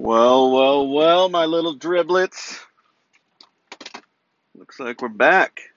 Well, 0.00 0.52
well, 0.52 0.88
well, 0.88 1.28
my 1.28 1.46
little 1.46 1.74
driblets. 1.74 2.60
Looks 4.56 4.78
like 4.78 5.02
we're 5.02 5.08
back. 5.08 5.72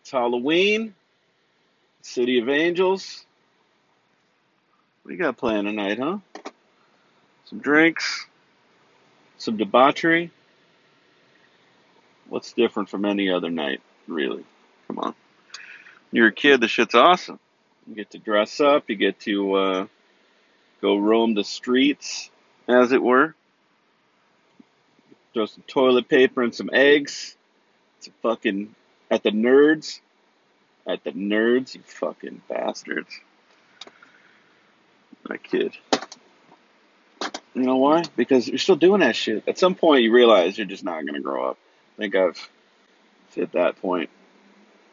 It's 0.00 0.12
Halloween, 0.12 0.94
City 2.02 2.38
of 2.38 2.48
Angels. 2.48 3.26
What 5.02 5.08
do 5.08 5.16
you 5.16 5.20
got 5.20 5.36
planned 5.36 5.66
tonight, 5.66 5.98
huh? 5.98 6.18
Some 7.46 7.58
drinks, 7.58 8.26
some 9.38 9.56
debauchery. 9.56 10.30
What's 12.28 12.52
different 12.52 12.90
from 12.90 13.04
any 13.04 13.28
other 13.28 13.50
night, 13.50 13.82
really? 14.06 14.44
Come 14.86 15.00
on. 15.00 15.14
You're 16.12 16.28
a 16.28 16.32
kid, 16.32 16.60
the 16.60 16.68
shit's 16.68 16.94
awesome. 16.94 17.40
You 17.88 17.96
get 17.96 18.12
to 18.12 18.18
dress 18.18 18.60
up, 18.60 18.84
you 18.86 18.94
get 18.94 19.18
to 19.22 19.54
uh, 19.54 19.86
go 20.80 20.96
roam 20.96 21.34
the 21.34 21.42
streets, 21.42 22.30
as 22.68 22.92
it 22.92 23.02
were. 23.02 23.34
Throw 25.34 25.46
some 25.46 25.64
toilet 25.66 26.08
paper 26.08 26.42
and 26.42 26.54
some 26.54 26.70
eggs. 26.72 27.36
It's 27.98 28.10
fucking 28.22 28.74
at 29.10 29.22
the 29.22 29.30
nerds. 29.30 30.00
At 30.86 31.04
the 31.04 31.12
nerds, 31.12 31.74
you 31.74 31.82
fucking 31.84 32.42
bastards. 32.48 33.20
My 35.28 35.36
kid. 35.36 35.76
You 37.54 37.62
know 37.62 37.76
why? 37.76 38.04
Because 38.16 38.48
you're 38.48 38.58
still 38.58 38.76
doing 38.76 39.00
that 39.00 39.16
shit. 39.16 39.44
At 39.48 39.58
some 39.58 39.74
point, 39.74 40.02
you 40.02 40.12
realize 40.12 40.56
you're 40.56 40.66
just 40.66 40.84
not 40.84 41.04
gonna 41.04 41.20
grow 41.20 41.50
up. 41.50 41.58
I 41.96 42.02
think 42.02 42.14
I've 42.14 42.48
hit 43.34 43.52
that 43.52 43.80
point 43.80 44.10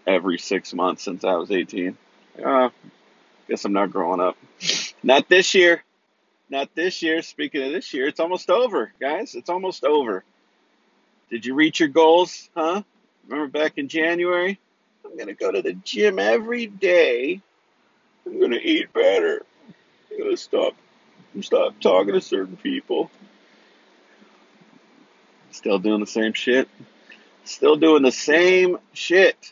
every 0.06 0.38
six 0.38 0.74
months 0.74 1.04
since 1.04 1.24
I 1.24 1.36
was 1.36 1.52
18. 1.52 1.98
Uh, 2.44 2.70
guess 3.48 3.64
I'm 3.66 3.74
not 3.74 3.92
growing 3.92 4.20
up. 4.20 4.38
Not 5.04 5.30
this 5.30 5.54
year. 5.54 5.84
Not 6.50 6.74
this 6.76 7.02
year. 7.02 7.22
Speaking 7.22 7.64
of 7.64 7.72
this 7.72 7.94
year, 7.94 8.08
it's 8.08 8.20
almost 8.20 8.50
over, 8.50 8.92
guys. 9.00 9.36
It's 9.36 9.50
almost 9.50 9.84
over. 9.84 10.24
Did 11.30 11.46
you 11.46 11.56
reach 11.56 11.80
your 11.80 11.90
goals? 11.90 12.50
Huh? 12.56 12.84
Remember 13.28 13.52
back 13.52 13.78
in 13.78 13.88
January? 13.88 14.60
I'm 15.04 15.16
going 15.16 15.28
to 15.28 15.34
go 15.34 15.52
to 15.52 15.62
the 15.62 15.74
gym 15.74 16.20
every 16.20 16.68
day. 16.68 17.42
I'm 18.26 18.40
going 18.40 18.52
to 18.52 18.62
eat 18.62 18.94
better. 18.94 19.44
I'm 20.12 20.18
going 20.18 20.32
to 20.32 20.38
stop 20.38 20.76
stop 21.42 21.80
talking 21.80 22.14
to 22.14 22.22
certain 22.22 22.58
people. 22.58 23.12
Still 25.52 25.80
doing 25.80 26.00
the 26.00 26.08
same 26.08 26.34
shit. 26.34 26.68
Still 27.44 27.76
doing 27.76 28.04
the 28.04 28.12
same 28.12 28.78
shit. 28.94 29.52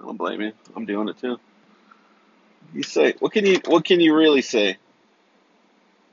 I 0.00 0.04
don't 0.04 0.16
blame 0.16 0.40
you. 0.40 0.52
I'm 0.74 0.84
doing 0.84 1.08
it 1.08 1.18
too. 1.18 1.38
You 2.72 2.82
say, 2.82 3.14
what 3.18 3.32
can 3.32 3.44
you 3.44 3.60
what 3.66 3.84
can 3.84 4.00
you 4.00 4.14
really 4.14 4.42
say? 4.42 4.78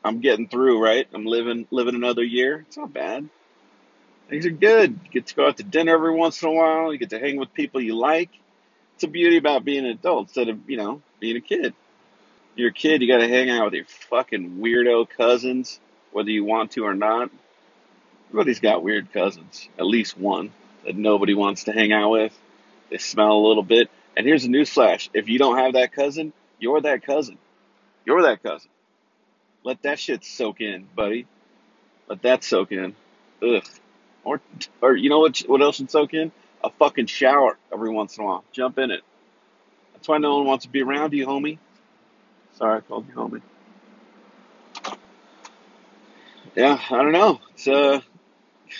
I'm 0.04 0.20
getting 0.20 0.48
through, 0.48 0.84
right? 0.84 1.08
I'm 1.14 1.26
living 1.26 1.68
living 1.72 1.96
another 1.96 2.24
year. 2.24 2.66
It's 2.68 2.78
not 2.78 2.94
bad. 2.94 3.30
Things 4.30 4.46
are 4.46 4.52
good. 4.52 5.00
You 5.06 5.10
get 5.12 5.28
to 5.28 5.36
go 5.36 5.48
out 5.48 5.58
to 5.58 5.64
dinner 5.64 5.94
every 5.94 6.14
once 6.14 6.42
in 6.42 6.50
a 6.50 6.52
while. 6.52 6.94
You 6.94 7.00
get 7.00 7.10
to 7.12 7.20
hang 7.20 7.38
with 7.38 7.54
people 7.54 7.82
you 7.82 7.96
like. 7.96 8.30
It's 8.96 9.04
a 9.04 9.08
beauty 9.08 9.38
about 9.38 9.66
being 9.66 9.86
an 9.86 9.92
adult 9.92 10.28
instead 10.28 10.50
of, 10.50 10.70
you 10.70 10.78
know, 10.78 11.02
being 11.20 11.38
a 11.38 11.42
kid. 11.42 11.74
You're 12.56 12.70
a 12.70 12.74
kid, 12.74 13.02
you 13.02 13.08
gotta 13.08 13.28
hang 13.28 13.50
out 13.50 13.66
with 13.66 13.74
your 13.74 13.86
fucking 13.86 14.58
weirdo 14.58 15.08
cousins, 15.10 15.80
whether 16.12 16.30
you 16.30 16.44
want 16.44 16.72
to 16.72 16.86
or 16.86 16.94
not. 16.94 17.30
Everybody's 18.30 18.60
got 18.60 18.84
weird 18.84 19.12
cousins. 19.14 19.68
At 19.80 19.86
least 19.86 20.18
one 20.18 20.52
that 20.86 20.96
nobody 20.96 21.34
wants 21.34 21.64
to 21.64 21.72
hang 21.72 21.92
out 21.92 22.10
with. 22.10 22.38
They 22.90 22.98
smell 22.98 23.32
a 23.32 23.48
little 23.48 23.64
bit. 23.64 23.90
And 24.16 24.28
here's 24.28 24.46
a 24.46 24.50
newsflash. 24.50 25.10
If 25.14 25.30
you 25.30 25.40
don't 25.40 25.58
have 25.58 25.74
that 25.74 25.94
cousin, 25.94 26.34
you're 26.60 26.82
that 26.82 27.06
cousin. 27.06 27.38
You're 28.06 28.24
that 28.24 28.44
cousin. 28.44 28.70
Let 29.64 29.82
that 29.84 30.00
shit 30.00 30.24
soak 30.24 30.62
in, 30.62 30.88
buddy. 30.96 31.26
Let 32.08 32.22
that 32.24 32.44
soak 32.44 32.72
in. 32.72 32.96
Ugh. 33.42 33.64
Or, 34.24 34.42
or 34.82 34.96
you 34.96 35.10
know 35.10 35.20
what? 35.20 35.40
What 35.40 35.62
else 35.62 35.78
should 35.78 35.92
soak 35.92 36.14
in? 36.14 36.32
A 36.64 36.70
fucking 36.70 37.06
shower 37.06 37.58
every 37.72 37.90
once 37.90 38.18
in 38.18 38.24
a 38.24 38.28
while. 38.28 38.44
Jump 38.52 38.78
in 38.80 38.92
it. 38.92 39.02
That's 39.94 40.08
why 40.08 40.18
no 40.18 40.38
one 40.38 40.48
wants 40.48 40.66
to 40.66 40.72
be 40.72 40.82
around 40.82 41.14
you, 41.14 41.26
homie. 41.26 41.58
Sorry, 42.54 42.78
I 42.78 42.82
called 42.82 43.08
you 43.08 43.14
homie. 43.16 43.42
Yeah, 46.56 46.80
I 46.90 46.98
don't 46.98 47.12
know. 47.12 47.40
It's 47.54 47.68
uh, 47.68 48.02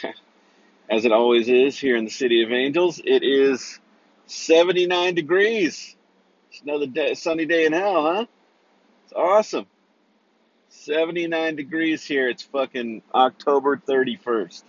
as 0.90 1.06
it 1.06 1.12
always 1.12 1.48
is 1.48 1.80
here 1.80 1.96
in 1.96 2.06
the 2.06 2.12
city 2.12 2.44
of 2.44 2.52
angels. 2.52 3.00
It 3.04 3.24
is 3.24 3.80
79 4.26 5.16
degrees. 5.16 5.96
It's 6.50 6.62
another 6.62 6.88
day, 6.88 7.14
sunny 7.14 7.46
day 7.46 7.66
in 7.66 7.74
hell, 7.74 8.04
huh? 8.04 8.26
It's 9.04 9.14
awesome. 9.14 9.68
79 10.70 11.56
degrees 11.56 12.04
here. 12.04 12.30
It's 12.30 12.44
fucking 12.44 13.02
October 13.14 13.78
31st. 13.78 14.64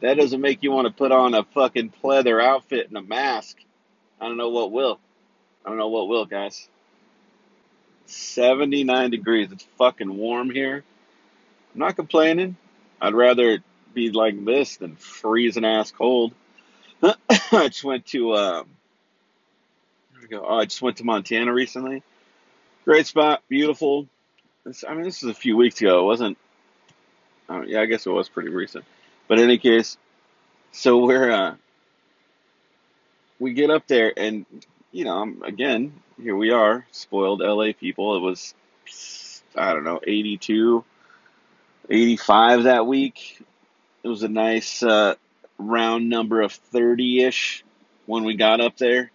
That 0.00 0.18
doesn't 0.18 0.40
make 0.40 0.62
you 0.62 0.72
want 0.72 0.86
to 0.86 0.92
put 0.92 1.12
on 1.12 1.34
a 1.34 1.44
fucking 1.44 1.92
pleather 2.02 2.42
outfit 2.42 2.88
and 2.88 2.96
a 2.96 3.02
mask. 3.02 3.56
I 4.20 4.28
don't 4.28 4.36
know 4.36 4.50
what 4.50 4.72
will. 4.72 5.00
I 5.64 5.68
don't 5.68 5.78
know 5.78 5.88
what 5.88 6.08
will, 6.08 6.26
guys. 6.26 6.68
79 8.06 9.10
degrees. 9.10 9.52
It's 9.52 9.66
fucking 9.78 10.16
warm 10.16 10.50
here. 10.50 10.84
I'm 11.74 11.80
not 11.80 11.96
complaining. 11.96 12.56
I'd 13.00 13.14
rather 13.14 13.58
be 13.94 14.10
like 14.10 14.44
this 14.44 14.76
than 14.76 14.96
freezing 14.96 15.64
ass 15.64 15.90
cold. 15.90 16.32
I 17.02 17.14
just 17.68 17.84
went 17.84 18.06
to, 18.06 18.34
um, 18.34 18.68
Oh, 20.32 20.58
I 20.58 20.64
just 20.64 20.82
went 20.82 20.98
to 20.98 21.04
Montana 21.04 21.52
recently. 21.52 22.02
Great 22.84 23.06
spot, 23.06 23.42
beautiful. 23.48 24.06
This, 24.64 24.84
I 24.86 24.94
mean, 24.94 25.04
this 25.04 25.22
was 25.22 25.36
a 25.36 25.38
few 25.38 25.56
weeks 25.56 25.80
ago. 25.80 26.00
It 26.00 26.04
wasn't, 26.04 26.38
uh, 27.48 27.62
yeah, 27.62 27.80
I 27.80 27.86
guess 27.86 28.06
it 28.06 28.10
was 28.10 28.28
pretty 28.28 28.50
recent. 28.50 28.84
But 29.28 29.38
in 29.38 29.44
any 29.44 29.58
case, 29.58 29.98
so 30.72 31.04
we're, 31.04 31.30
uh, 31.30 31.54
we 33.38 33.52
get 33.52 33.70
up 33.70 33.86
there 33.86 34.12
and, 34.16 34.46
you 34.92 35.04
know, 35.04 35.18
I'm, 35.18 35.42
again, 35.42 35.92
here 36.20 36.36
we 36.36 36.50
are, 36.50 36.86
spoiled 36.92 37.40
LA 37.40 37.72
people. 37.78 38.16
It 38.16 38.20
was, 38.20 38.54
I 39.54 39.72
don't 39.72 39.84
know, 39.84 40.00
82, 40.06 40.84
85 41.90 42.64
that 42.64 42.86
week. 42.86 43.42
It 44.02 44.08
was 44.08 44.22
a 44.22 44.28
nice, 44.28 44.82
uh, 44.82 45.14
round 45.58 46.08
number 46.08 46.42
of 46.42 46.52
30 46.52 47.22
ish 47.24 47.64
when 48.06 48.24
we 48.24 48.36
got 48.36 48.60
up 48.60 48.76
there. 48.76 49.10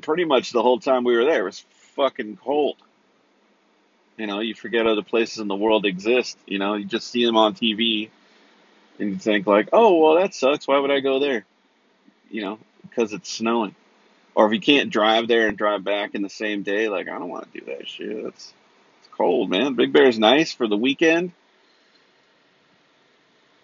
Pretty 0.00 0.24
much 0.24 0.52
the 0.52 0.62
whole 0.62 0.78
time 0.78 1.04
we 1.04 1.16
were 1.16 1.24
there 1.24 1.42
it 1.42 1.44
was 1.44 1.64
fucking 1.96 2.36
cold. 2.36 2.76
You 4.16 4.26
know, 4.26 4.40
you 4.40 4.54
forget 4.54 4.86
other 4.86 5.02
places 5.02 5.38
in 5.38 5.48
the 5.48 5.56
world 5.56 5.86
exist. 5.86 6.38
You 6.46 6.58
know, 6.58 6.74
you 6.74 6.84
just 6.84 7.10
see 7.10 7.24
them 7.24 7.36
on 7.36 7.54
TV 7.54 8.10
and 8.98 9.10
you 9.10 9.16
think, 9.16 9.46
like, 9.46 9.70
oh, 9.72 9.96
well, 9.96 10.16
that 10.16 10.34
sucks. 10.34 10.68
Why 10.68 10.78
would 10.78 10.90
I 10.90 11.00
go 11.00 11.18
there? 11.18 11.44
You 12.30 12.42
know, 12.42 12.58
because 12.82 13.12
it's 13.12 13.32
snowing. 13.32 13.74
Or 14.34 14.46
if 14.46 14.52
you 14.52 14.60
can't 14.60 14.90
drive 14.90 15.26
there 15.26 15.48
and 15.48 15.56
drive 15.56 15.82
back 15.82 16.14
in 16.14 16.22
the 16.22 16.28
same 16.28 16.62
day, 16.62 16.88
like, 16.88 17.08
I 17.08 17.18
don't 17.18 17.28
want 17.28 17.50
to 17.52 17.60
do 17.60 17.66
that 17.66 17.88
shit. 17.88 18.10
It's, 18.10 18.52
it's 19.00 19.08
cold, 19.12 19.50
man. 19.50 19.74
Big 19.74 19.92
Bear's 19.92 20.18
nice 20.18 20.52
for 20.52 20.68
the 20.68 20.76
weekend. 20.76 21.32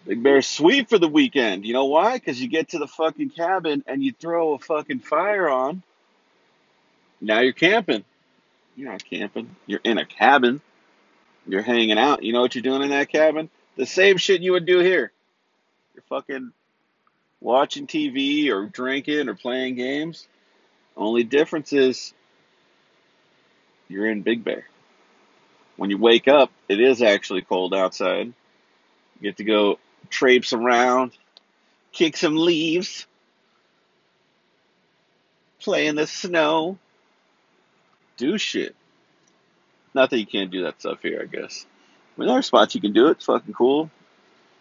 Big 0.07 0.23
Bear's 0.23 0.47
sweet 0.47 0.89
for 0.89 0.97
the 0.97 1.07
weekend. 1.07 1.65
You 1.65 1.73
know 1.73 1.85
why? 1.85 2.13
Because 2.13 2.41
you 2.41 2.47
get 2.47 2.69
to 2.69 2.79
the 2.79 2.87
fucking 2.87 3.29
cabin 3.29 3.83
and 3.85 4.01
you 4.01 4.13
throw 4.13 4.53
a 4.53 4.59
fucking 4.59 4.99
fire 4.99 5.49
on. 5.49 5.83
Now 7.21 7.39
you're 7.39 7.53
camping. 7.53 8.03
You're 8.75 8.91
not 8.91 9.03
camping. 9.03 9.55
You're 9.65 9.81
in 9.83 9.97
a 9.97 10.05
cabin. 10.05 10.61
You're 11.47 11.63
hanging 11.63 11.97
out. 11.97 12.23
You 12.23 12.33
know 12.33 12.41
what 12.41 12.55
you're 12.55 12.61
doing 12.61 12.83
in 12.83 12.89
that 12.89 13.09
cabin? 13.09 13.49
The 13.75 13.85
same 13.85 14.17
shit 14.17 14.41
you 14.41 14.51
would 14.53 14.65
do 14.65 14.79
here. 14.79 15.11
You're 15.95 16.03
fucking 16.09 16.51
watching 17.41 17.87
TV 17.87 18.49
or 18.49 18.65
drinking 18.65 19.29
or 19.29 19.35
playing 19.35 19.75
games. 19.75 20.27
Only 20.95 21.23
difference 21.23 21.73
is 21.73 22.13
you're 23.87 24.09
in 24.09 24.21
Big 24.21 24.43
Bear. 24.43 24.65
When 25.77 25.89
you 25.89 25.97
wake 25.97 26.27
up, 26.27 26.51
it 26.67 26.79
is 26.79 27.01
actually 27.01 27.41
cold 27.41 27.73
outside. 27.73 28.27
You 28.27 29.21
get 29.21 29.37
to 29.37 29.43
go 29.43 29.79
traipse 30.09 30.53
around, 30.53 31.11
kick 31.91 32.17
some 32.17 32.35
leaves, 32.35 33.05
play 35.59 35.87
in 35.87 35.95
the 35.95 36.07
snow, 36.07 36.77
do 38.17 38.37
shit. 38.37 38.75
Not 39.93 40.09
that 40.09 40.19
you 40.19 40.25
can't 40.25 40.51
do 40.51 40.63
that 40.63 40.79
stuff 40.79 41.01
here, 41.01 41.21
I 41.21 41.25
guess. 41.25 41.65
I 42.15 42.21
mean, 42.21 42.27
there 42.27 42.37
are 42.37 42.43
spots 42.43 42.75
you 42.75 42.81
can 42.81 42.93
do 42.93 43.07
it. 43.07 43.11
It's 43.11 43.25
fucking 43.25 43.53
cool. 43.53 43.89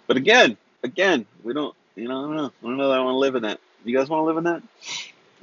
But 0.06 0.16
again, 0.16 0.56
again, 0.82 1.26
we 1.42 1.52
don't, 1.52 1.74
you 1.94 2.08
know, 2.08 2.18
I 2.18 2.22
don't 2.22 2.36
know. 2.36 2.46
I 2.46 2.66
don't 2.66 2.76
know 2.76 2.88
that 2.88 2.98
I 2.98 3.02
want 3.02 3.14
to 3.14 3.18
live 3.18 3.34
in 3.34 3.42
that. 3.42 3.60
You 3.84 3.96
guys 3.96 4.08
want 4.08 4.22
to 4.22 4.26
live 4.26 4.36
in 4.36 4.44
that? 4.44 4.62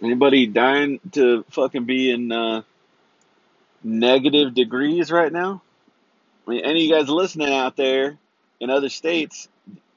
Anybody 0.01 0.47
dying 0.47 0.99
to 1.13 1.45
fucking 1.49 1.85
be 1.85 2.11
in 2.11 2.31
uh, 2.31 2.63
negative 3.83 4.53
degrees 4.53 5.11
right 5.11 5.31
now? 5.31 5.61
I 6.47 6.51
mean, 6.51 6.65
any 6.65 6.81
of 6.81 6.87
you 6.87 6.93
guys 6.93 7.09
listening 7.09 7.53
out 7.53 7.75
there 7.75 8.17
in 8.59 8.69
other 8.69 8.89
states, 8.89 9.47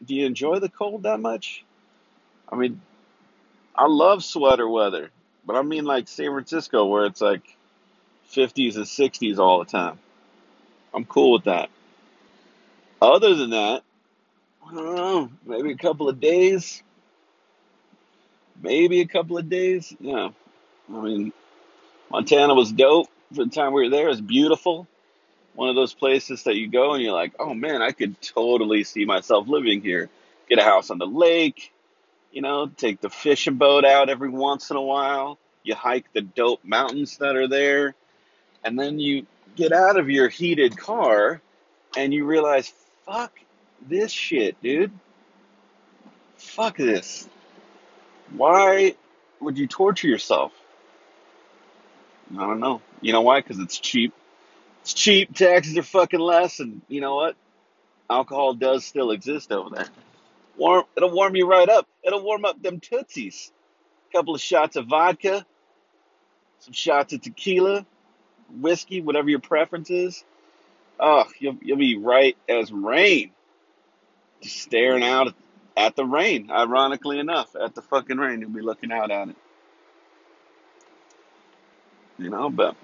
do 0.05 0.15
you 0.15 0.27
enjoy 0.27 0.59
the 0.59 0.69
cold 0.69 1.05
that 1.05 1.19
much? 1.19 1.65
I 2.49 2.57
mean, 2.57 2.81
I 3.75 3.87
love 3.87 4.25
sweater 4.25 4.69
weather, 4.69 5.11
but 5.45 5.57
I 5.57 5.63
mean 5.63 5.85
like 5.85 6.09
San 6.09 6.31
Francisco 6.31 6.87
where 6.87 7.07
it's 7.07 7.21
like 7.21 7.56
50s 8.33 8.77
and 8.77 8.85
60s 8.85 9.39
all 9.39 9.59
the 9.59 9.71
time. 9.71 9.99
I'm 10.95 11.05
cool 11.05 11.33
with 11.33 11.45
that. 11.45 11.71
Other 13.01 13.35
than 13.35 13.51
that, 13.51 13.83
I 14.67 14.75
don't 14.75 14.97
know, 14.97 15.31
maybe 15.45 15.73
a 15.73 15.77
couple 15.77 16.09
of 16.09 16.21
days, 16.21 16.83
maybe 18.61 19.01
a 19.01 19.07
couple 19.07 19.39
of 19.39 19.49
days. 19.49 19.95
Yeah, 20.01 20.31
I 20.93 21.01
mean, 21.01 21.33
Montana 22.11 22.55
was 22.55 22.73
dope 22.73 23.09
for 23.35 23.45
the 23.45 23.51
time 23.51 23.73
we 23.73 23.83
were 23.83 23.91
there. 23.91 24.07
It 24.07 24.11
was 24.11 24.21
beautiful. 24.21 24.87
One 25.55 25.69
of 25.69 25.75
those 25.77 25.95
places 25.95 26.43
that 26.45 26.57
you 26.57 26.69
go 26.69 26.95
and 26.95 27.03
you're 27.03 27.15
like, 27.15 27.35
oh 27.39 27.55
man, 27.55 27.83
I 27.83 27.93
could 27.93 28.21
totally 28.21 28.85
see 28.85 29.05
myself 29.05 29.49
living 29.49 29.81
here. 29.81 30.09
Get 30.49 30.59
a 30.59 30.63
house 30.63 30.91
on 30.91 30.99
the 30.99 31.07
lake, 31.07 31.73
you 32.33 32.43
know, 32.43 32.67
take 32.69 33.01
the 33.01 33.11
fishing 33.11 33.57
boat 33.57 33.85
out 33.85 34.09
every 34.09 34.29
once 34.29 34.71
in 34.71 34.77
a 34.77 34.83
while. 34.83 35.39
You 35.63 35.75
hike 35.75 36.13
the 36.13 36.21
dope 36.21 36.65
mountains 36.65 37.17
that 37.19 37.37
are 37.37 37.49
there. 37.49 37.95
And 38.65 38.79
then 38.79 38.99
you 38.99 39.27
get 39.57 39.73
out 39.73 39.99
of 39.99 40.11
your 40.11 40.29
heated 40.29 40.77
car 40.77 41.41
and 41.97 42.13
you 42.13 42.25
realize, 42.25 42.73
fuck 43.05 43.33
this 43.89 44.13
shit, 44.13 44.61
dude. 44.63 44.93
Fuck 46.37 46.77
this. 46.77 47.29
Why 48.35 48.95
would 49.41 49.59
you 49.59 49.67
torture 49.67 50.09
yourself? 50.09 50.53
I 52.33 52.41
don't 52.41 52.61
know. 52.61 52.83
You 53.01 53.13
know 53.13 53.23
why? 53.23 53.41
Because 53.41 53.59
it's 53.61 53.79
cheap. 53.79 54.13
It's 54.83 54.93
cheap. 54.93 55.35
Taxes 55.35 55.79
are 55.79 55.83
fucking 55.83 56.21
less, 56.21 56.61
and 56.61 56.83
you 56.89 57.01
know 57.01 57.15
what? 57.15 57.37
Alcohol 58.11 58.55
does 58.55 58.85
still 58.85 59.11
exist 59.11 59.53
over 59.53 59.71
there. 59.75 59.87
Warm. 60.57 60.85
It'll 60.97 61.13
warm 61.13 61.37
you 61.37 61.47
right 61.49 61.69
up. 61.69 61.87
It'll 62.03 62.23
warm 62.23 62.45
up 62.45 62.61
them 62.61 62.81
tootsies. 62.81 63.53
A 64.11 64.17
couple 64.17 64.35
of 64.35 64.41
shots 64.41 64.77
of 64.77 64.87
vodka, 64.87 65.45
some 66.61 66.73
shots 66.73 67.13
of 67.13 67.21
tequila, 67.21 67.87
whiskey, 68.51 69.01
whatever 69.01 69.29
your 69.29 69.41
preference 69.41 69.91
is. 69.91 70.25
Oh, 70.99 71.25
you'll 71.39 71.59
you'll 71.61 71.77
be 71.77 71.97
right 71.97 72.37
as 72.49 72.73
rain, 72.73 73.31
just 74.43 74.61
staring 74.61 75.03
out 75.03 75.35
at 75.77 75.95
the 75.95 76.05
rain. 76.05 76.51
Ironically 76.51 77.19
enough, 77.19 77.55
at 77.55 77.75
the 77.75 77.83
fucking 77.83 78.17
rain, 78.17 78.41
you'll 78.41 78.51
be 78.51 78.63
looking 78.63 78.93
out 78.93 79.11
at 79.11 79.29
it. 79.29 79.37
You 82.19 82.31
know, 82.31 82.49
but 82.49 82.77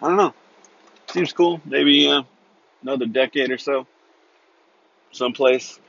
I 0.00 0.08
don't 0.08 0.16
know. 0.16 0.34
Seems 1.08 1.32
cool. 1.32 1.60
Maybe 1.64 2.08
uh, 2.08 2.22
another 2.82 3.06
decade 3.06 3.50
or 3.50 3.58
so, 3.58 3.86
someplace. 5.10 5.80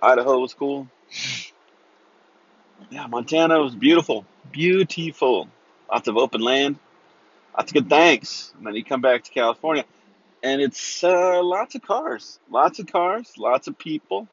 Idaho 0.00 0.38
was 0.38 0.54
cool. 0.54 0.88
Yeah, 2.90 3.06
Montana 3.06 3.60
was 3.60 3.74
beautiful, 3.74 4.24
beautiful. 4.50 5.48
Lots 5.90 6.08
of 6.08 6.16
open 6.16 6.40
land, 6.40 6.78
lots 7.56 7.70
of 7.70 7.74
good 7.74 7.88
things. 7.88 8.52
And 8.56 8.66
then 8.66 8.74
you 8.74 8.84
come 8.84 9.00
back 9.00 9.24
to 9.24 9.30
California, 9.30 9.84
and 10.42 10.60
it's 10.60 11.04
uh, 11.04 11.42
lots 11.42 11.74
of 11.74 11.82
cars, 11.82 12.38
lots 12.50 12.78
of 12.78 12.86
cars, 12.86 13.32
lots 13.38 13.68
of 13.68 13.78
people 13.78 14.28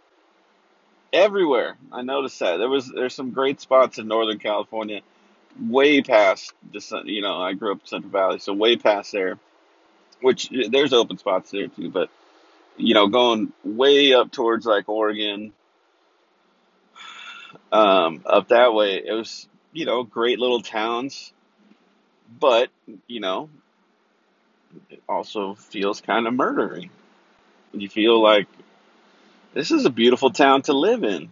everywhere. 1.14 1.78
I 1.92 2.02
noticed 2.02 2.40
that 2.40 2.58
there 2.58 2.70
was 2.70 2.92
there's 2.94 3.16
some 3.16 3.32
great 3.32 3.62
spots 3.62 3.98
in 3.98 4.08
Northern 4.08 4.40
California, 4.40 5.02
way 5.60 6.02
past 6.02 6.54
the 6.72 7.02
you 7.06 7.22
know 7.22 7.42
I 7.42 7.54
grew 7.54 7.72
up 7.72 7.82
in 7.82 7.86
Central 7.86 8.12
Valley, 8.12 8.40
so 8.40 8.54
way 8.54 8.76
past 8.76 9.12
there. 9.12 9.38
Which 10.22 10.50
there's 10.70 10.92
open 10.92 11.18
spots 11.18 11.52
there 11.52 11.68
too, 11.68 11.90
but 11.90 12.10
you 12.76 12.94
know 12.94 13.08
going 13.08 13.54
way 13.64 14.14
up 14.14 14.32
towards 14.32 14.66
like 14.66 14.90
Oregon, 14.90 15.54
um, 17.72 18.22
up 18.26 18.50
that 18.50 18.74
way, 18.74 19.02
it 19.06 19.14
was 19.14 19.48
you 19.72 19.86
know 19.86 20.04
great 20.04 20.40
little 20.40 20.62
towns, 20.62 21.34
but 22.40 22.70
you 23.08 23.20
know 23.20 23.50
it 24.90 25.02
also 25.08 25.56
feels 25.56 26.02
kind 26.02 26.28
of 26.28 26.34
murdery. 26.34 26.90
You 27.74 27.90
feel 27.90 28.22
like 28.22 28.48
this 29.54 29.72
is 29.72 29.86
a 29.86 29.90
beautiful 29.90 30.32
town 30.32 30.64
to 30.64 30.74
live 30.74 31.04
in 31.04 31.30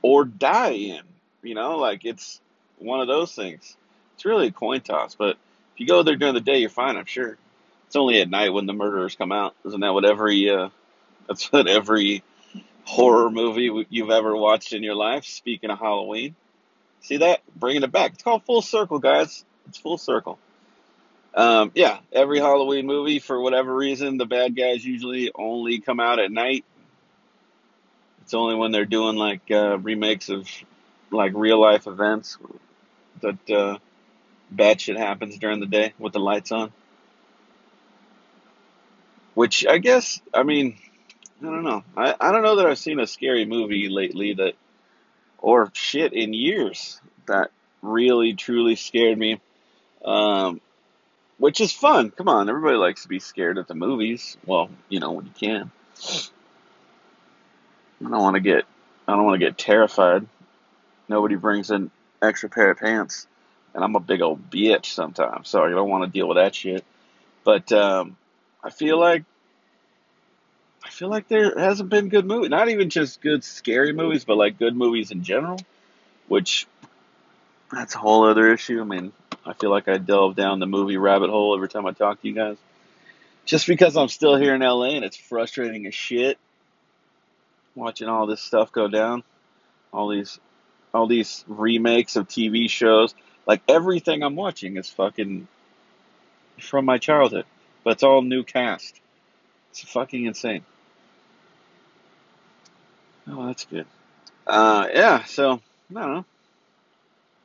or 0.00 0.24
die 0.24 0.70
in. 0.70 1.02
You 1.42 1.54
know, 1.54 1.78
like 1.78 2.04
it's 2.04 2.40
one 2.78 3.00
of 3.00 3.08
those 3.08 3.34
things. 3.34 3.76
It's 4.14 4.24
really 4.24 4.48
a 4.48 4.52
coin 4.52 4.80
toss, 4.80 5.14
but 5.14 5.36
if 5.74 5.80
you 5.80 5.86
go 5.86 6.02
there 6.02 6.16
during 6.16 6.34
the 6.34 6.40
day, 6.40 6.58
you're 6.58 6.70
fine. 6.70 6.96
I'm 6.96 7.06
sure. 7.06 7.36
It's 7.86 7.96
only 7.96 8.20
at 8.20 8.30
night 8.30 8.52
when 8.52 8.66
the 8.66 8.72
murderers 8.72 9.16
come 9.16 9.32
out. 9.32 9.54
Isn't 9.66 9.80
that 9.80 9.92
what 9.92 10.04
every 10.04 10.48
uh, 10.50 10.68
that's 11.28 11.52
what 11.52 11.68
every 11.68 12.22
horror 12.84 13.30
movie 13.30 13.86
you've 13.90 14.10
ever 14.10 14.36
watched 14.36 14.72
in 14.72 14.82
your 14.82 14.94
life? 14.94 15.24
Speaking 15.24 15.70
of 15.70 15.78
Halloween, 15.78 16.34
see 17.00 17.18
that 17.18 17.40
bringing 17.56 17.82
it 17.82 17.92
back. 17.92 18.14
It's 18.14 18.22
called 18.22 18.44
full 18.44 18.62
circle, 18.62 18.98
guys. 18.98 19.44
It's 19.68 19.78
full 19.78 19.98
circle. 19.98 20.38
Um, 21.34 21.72
yeah, 21.74 21.98
every 22.12 22.40
Halloween 22.40 22.86
movie, 22.86 23.18
for 23.18 23.40
whatever 23.40 23.74
reason, 23.74 24.18
the 24.18 24.26
bad 24.26 24.54
guys 24.54 24.84
usually 24.84 25.30
only 25.34 25.80
come 25.80 25.98
out 25.98 26.18
at 26.18 26.30
night. 26.30 26.64
It's 28.22 28.34
only 28.34 28.54
when 28.54 28.70
they're 28.70 28.84
doing 28.84 29.16
like 29.16 29.50
uh, 29.50 29.78
remakes 29.78 30.28
of 30.28 30.48
like 31.10 31.32
real 31.34 31.60
life 31.60 31.86
events 31.86 32.38
that 33.20 33.50
uh, 33.50 33.78
bad 34.50 34.80
shit 34.80 34.96
happens 34.96 35.38
during 35.38 35.60
the 35.60 35.66
day 35.66 35.94
with 35.98 36.12
the 36.12 36.20
lights 36.20 36.52
on. 36.52 36.72
Which 39.34 39.66
I 39.66 39.78
guess, 39.78 40.20
I 40.34 40.42
mean, 40.42 40.76
I 41.40 41.46
don't 41.46 41.64
know. 41.64 41.82
I, 41.96 42.14
I 42.20 42.32
don't 42.32 42.42
know 42.42 42.56
that 42.56 42.66
I've 42.66 42.78
seen 42.78 43.00
a 43.00 43.06
scary 43.06 43.46
movie 43.46 43.88
lately 43.88 44.34
that, 44.34 44.54
or 45.38 45.70
shit 45.72 46.12
in 46.12 46.34
years 46.34 47.00
that 47.26 47.50
really 47.80 48.34
truly 48.34 48.76
scared 48.76 49.18
me. 49.18 49.40
Um, 50.04 50.60
which 51.38 51.60
is 51.60 51.72
fun. 51.72 52.10
Come 52.10 52.28
on, 52.28 52.48
everybody 52.48 52.76
likes 52.76 53.02
to 53.02 53.08
be 53.08 53.18
scared 53.18 53.58
at 53.58 53.68
the 53.68 53.74
movies. 53.74 54.36
Well, 54.46 54.70
you 54.88 55.00
know 55.00 55.12
when 55.12 55.26
you 55.26 55.32
can. 55.38 55.70
I 58.00 58.08
don't 58.08 58.22
want 58.22 58.34
to 58.34 58.40
get 58.40 58.64
I 59.06 59.16
don't 59.16 59.24
want 59.24 59.40
to 59.40 59.46
get 59.46 59.58
terrified. 59.58 60.26
Nobody 61.08 61.34
brings 61.36 61.70
an 61.70 61.90
extra 62.22 62.48
pair 62.48 62.70
of 62.70 62.78
pants, 62.78 63.26
and 63.74 63.82
I'm 63.82 63.96
a 63.96 64.00
big 64.00 64.22
old 64.22 64.50
bitch 64.50 64.86
sometimes, 64.86 65.48
so 65.48 65.64
I 65.64 65.70
don't 65.70 65.90
want 65.90 66.04
to 66.04 66.10
deal 66.10 66.28
with 66.28 66.36
that 66.36 66.54
shit. 66.54 66.84
But 67.44 67.72
um, 67.72 68.16
I 68.62 68.70
feel 68.70 68.98
like 68.98 69.24
I 70.84 70.90
feel 70.90 71.08
like 71.08 71.28
there 71.28 71.58
hasn't 71.58 71.90
been 71.90 72.08
good 72.08 72.24
movies, 72.24 72.50
not 72.50 72.68
even 72.68 72.90
just 72.90 73.20
good 73.20 73.44
scary 73.44 73.92
movies, 73.92 74.24
but 74.24 74.36
like 74.36 74.58
good 74.58 74.76
movies 74.76 75.10
in 75.10 75.24
general. 75.24 75.58
Which 76.28 76.66
that's 77.70 77.94
a 77.94 77.98
whole 77.98 78.26
other 78.26 78.52
issue. 78.52 78.80
I 78.80 78.84
mean, 78.84 79.12
I 79.44 79.54
feel 79.54 79.70
like 79.70 79.88
I 79.88 79.98
delve 79.98 80.36
down 80.36 80.60
the 80.60 80.66
movie 80.66 80.96
rabbit 80.96 81.30
hole 81.30 81.54
every 81.54 81.68
time 81.68 81.86
I 81.86 81.92
talk 81.92 82.20
to 82.22 82.28
you 82.28 82.34
guys. 82.34 82.56
Just 83.44 83.66
because 83.66 83.96
I'm 83.96 84.08
still 84.08 84.36
here 84.36 84.54
in 84.54 84.60
LA 84.60 84.90
and 84.90 85.04
it's 85.04 85.16
frustrating 85.16 85.86
as 85.86 85.94
shit 85.94 86.38
watching 87.74 88.08
all 88.08 88.26
this 88.26 88.40
stuff 88.40 88.72
go 88.72 88.88
down. 88.88 89.22
All 89.92 90.08
these 90.08 90.38
all 90.94 91.06
these 91.06 91.44
remakes 91.48 92.16
of 92.16 92.28
TV 92.28 92.68
shows. 92.70 93.14
Like 93.46 93.62
everything 93.68 94.22
I'm 94.22 94.36
watching 94.36 94.76
is 94.76 94.88
fucking 94.88 95.48
from 96.60 96.84
my 96.84 96.98
childhood. 96.98 97.46
But 97.82 97.94
it's 97.94 98.02
all 98.02 98.22
new 98.22 98.44
cast. 98.44 99.00
It's 99.70 99.80
fucking 99.80 100.24
insane. 100.24 100.64
Oh, 103.28 103.46
that's 103.46 103.64
good. 103.64 103.86
Uh 104.46 104.86
yeah, 104.92 105.24
so 105.24 105.60
I 105.90 106.00
don't 106.00 106.14
know. 106.14 106.24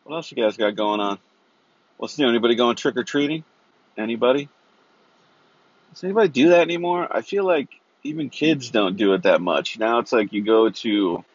What 0.03 0.15
else 0.17 0.31
you 0.31 0.41
guys 0.41 0.57
got 0.57 0.75
going 0.75 0.99
on? 0.99 1.19
What's 1.97 2.17
new? 2.19 2.29
Anybody 2.29 2.55
going 2.55 2.75
trick 2.75 2.95
or 2.95 3.03
treating? 3.03 3.43
Anybody? 3.97 4.49
Does 5.93 6.03
anybody 6.03 6.29
do 6.29 6.49
that 6.49 6.61
anymore? 6.61 7.07
I 7.09 7.21
feel 7.21 7.43
like 7.43 7.69
even 8.03 8.29
kids 8.29 8.69
don't 8.69 8.97
do 8.97 9.13
it 9.13 9.23
that 9.23 9.41
much. 9.41 9.79
Now 9.79 9.99
it's 9.99 10.13
like 10.13 10.31
you 10.31 10.43
go 10.43 10.69
to 10.69 11.25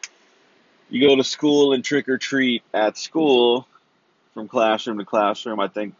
you 0.89 1.09
go 1.09 1.17
to 1.17 1.25
school 1.25 1.73
and 1.73 1.85
trick 1.85 2.09
or 2.09 2.17
treat 2.17 2.63
at 2.73 2.97
school 2.97 3.67
from 4.35 4.47
classroom 4.47 4.99
to 4.99 5.05
classroom. 5.05 5.59
I 5.59 5.67
think 5.67 5.95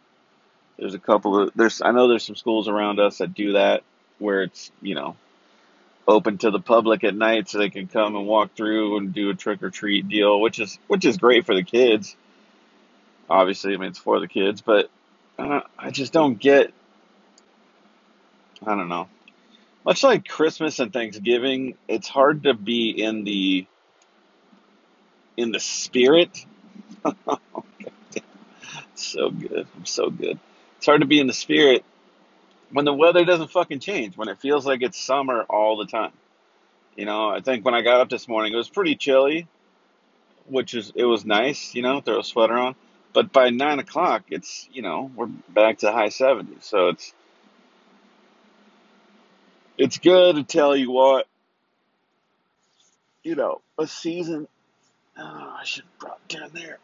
there's 0.79 0.95
a 0.95 0.99
couple 0.99 1.41
of 1.41 1.53
there's 1.57 1.83
I 1.83 1.91
know 1.91 2.07
there's 2.07 2.25
some 2.25 2.37
schools 2.37 2.69
around 2.69 3.01
us 3.01 3.19
that 3.19 3.35
do 3.35 3.55
that 3.55 3.83
where 4.19 4.43
it's, 4.43 4.71
you 4.81 4.95
know, 4.95 5.17
open 6.07 6.39
to 6.39 6.51
the 6.53 6.61
public 6.61 7.03
at 7.03 7.17
night 7.17 7.49
so 7.49 7.59
they 7.59 7.71
can 7.71 7.89
come 7.89 8.15
and 8.15 8.27
walk 8.27 8.55
through 8.55 8.97
and 8.99 9.13
do 9.13 9.31
a 9.31 9.35
trick 9.35 9.63
or 9.63 9.71
treat 9.71 10.09
deal, 10.09 10.41
which 10.41 10.61
is 10.61 10.79
which 10.87 11.05
is 11.05 11.17
great 11.17 11.47
for 11.47 11.55
the 11.55 11.65
kids. 11.65 12.17
Obviously, 13.33 13.75
I 13.75 13.79
mean 13.79 13.89
it's 13.89 13.99
for 13.99 14.21
the 14.21 14.29
kids, 14.29 14.61
but 14.61 14.91
uh, 15.39 15.63
I 15.79 15.91
just 15.91 16.13
don't 16.13 16.39
get 16.39 16.73
I 18.65 18.75
don't 18.75 18.89
know. 18.89 19.09
Much 19.85 20.03
like 20.03 20.29
Christmas 20.29 20.79
and 20.79 20.93
Thanksgiving, 20.93 21.77
it's 21.89 22.09
hard 22.09 22.45
to 22.45 22.55
be 22.55 22.91
in 22.91 23.25
the 23.25 23.67
in 25.37 25.51
the 25.51 25.61
spirit. 25.61 26.45
so 28.95 29.31
good. 29.31 29.67
I'm 29.77 29.87
so 29.87 30.11
good. 30.11 30.39
It's 30.77 30.87
hard 30.87 31.01
to 31.01 31.07
be 31.07 31.19
in 31.19 31.27
the 31.27 31.33
spirit 31.33 31.85
when 32.71 32.85
the 32.85 32.93
weather 32.93 33.25
doesn't 33.25 33.51
fucking 33.51 33.81
change, 33.81 34.17
when 34.17 34.29
it 34.29 34.41
feels 34.41 34.65
like 34.67 34.83
it's 34.83 34.99
summer 34.99 35.43
all 35.49 35.77
the 35.77 35.87
time. 35.87 36.13
You 36.97 37.07
know, 37.07 37.31
I 37.31 37.41
think 37.41 37.65
when 37.65 37.75
I 37.75 37.83
got 37.83 38.01
up 38.01 38.11
this 38.11 38.29
morning, 38.29 38.53
it 38.53 38.57
was 38.57 38.69
pretty 38.69 38.97
chilly, 38.97 39.47
which 40.47 40.75
is 40.75 40.93
it 40.95 41.05
was 41.05 41.25
nice, 41.25 41.75
you 41.75 41.83
know, 41.83 42.01
throw 42.01 42.21
a 42.21 42.25
sweater 42.25 42.55
on. 42.59 42.77
But 43.13 43.33
by 43.33 43.51
nine 43.51 43.79
o'clock, 43.79 44.25
it's 44.31 44.69
you 44.73 44.83
know 44.83 45.11
we're 45.15 45.27
back 45.27 45.79
to 45.79 45.93
high 45.93 46.09
seventies. 46.09 46.65
So 46.65 46.89
it's 46.89 47.13
it's 49.77 49.99
good 49.99 50.37
to 50.37 50.45
tell 50.45 50.77
you 50.77 50.91
what 50.91 51.27
you 53.23 53.35
know 53.35 53.61
a 53.79 53.87
season. 53.87 54.49
Oh, 55.19 55.57
I 55.61 55.65
should 55.65 55.85
have 55.85 55.99
brought 55.99 56.29
down 56.29 56.51
there. 56.55 56.79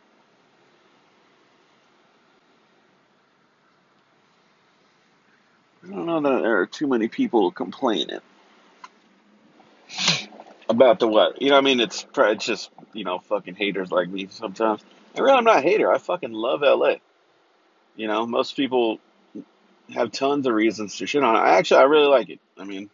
I 5.84 5.88
don't 5.90 6.06
know 6.06 6.20
that 6.20 6.42
there 6.42 6.60
are 6.60 6.66
too 6.66 6.86
many 6.86 7.08
people 7.08 7.50
complaining 7.50 8.20
about 10.68 10.98
the 10.98 11.08
what. 11.08 11.40
You 11.40 11.50
know, 11.50 11.56
I 11.56 11.62
mean, 11.62 11.80
it's 11.80 12.04
it's 12.16 12.44
just 12.44 12.70
you 12.92 13.04
know 13.04 13.18
fucking 13.20 13.54
haters 13.54 13.90
like 13.90 14.08
me 14.08 14.28
sometimes. 14.30 14.82
And 15.18 15.24
really, 15.24 15.36
I'm 15.36 15.44
not 15.44 15.58
a 15.58 15.60
hater. 15.60 15.92
I 15.92 15.98
fucking 15.98 16.32
love 16.32 16.60
LA. 16.62 16.94
You 17.96 18.06
know, 18.06 18.24
most 18.24 18.56
people 18.56 19.00
have 19.92 20.12
tons 20.12 20.46
of 20.46 20.54
reasons 20.54 20.96
to 20.98 21.06
shit 21.06 21.24
on 21.24 21.34
it. 21.34 21.40
I 21.40 21.56
actually 21.56 21.80
I 21.80 21.84
really 21.84 22.06
like 22.06 22.28
it. 22.30 22.38
I 22.56 22.64
mean, 22.64 22.88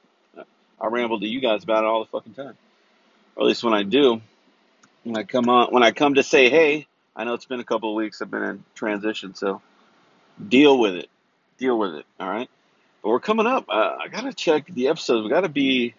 I 0.81 0.87
ramble 0.87 1.21
to 1.21 1.27
you 1.27 1.41
guys 1.41 1.65
about 1.65 1.85
it 1.85 1.87
all 1.87 2.03
the 2.03 2.11
fucking 2.11 2.33
time, 2.33 2.57
or 3.37 3.43
at 3.43 3.47
least 3.47 3.63
when 3.63 3.75
I 3.75 3.83
do. 3.83 4.23
When 5.03 5.19
I 5.19 5.25
come 5.25 5.51
on, 5.51 5.71
when 5.71 5.83
I 5.83 5.91
come 5.91 6.15
to 6.15 6.23
say 6.23 6.49
hey, 6.49 6.87
I 7.15 7.25
know 7.25 7.35
it's 7.35 7.45
been 7.45 7.61
a 7.61 7.65
couple 7.65 7.91
of 7.91 7.97
weeks. 7.97 8.23
I've 8.23 8.31
been 8.31 8.43
in 8.43 8.65
transition, 8.75 9.35
so 9.35 9.61
deal 10.49 10.79
with 10.79 10.95
it. 10.95 11.11
Deal 11.59 11.79
with 11.79 11.93
it. 11.95 12.07
All 12.19 12.31
right. 12.31 12.49
But 13.03 13.11
we're 13.11 13.21
coming 13.21 13.47
up. 13.47 13.67
Uh, 13.69 13.97
I 14.03 14.09
gotta 14.09 14.33
check 14.33 14.67
the 14.67 14.89
episodes. 14.89 15.25
We 15.25 15.31
gotta 15.31 15.51
be, 15.51 15.95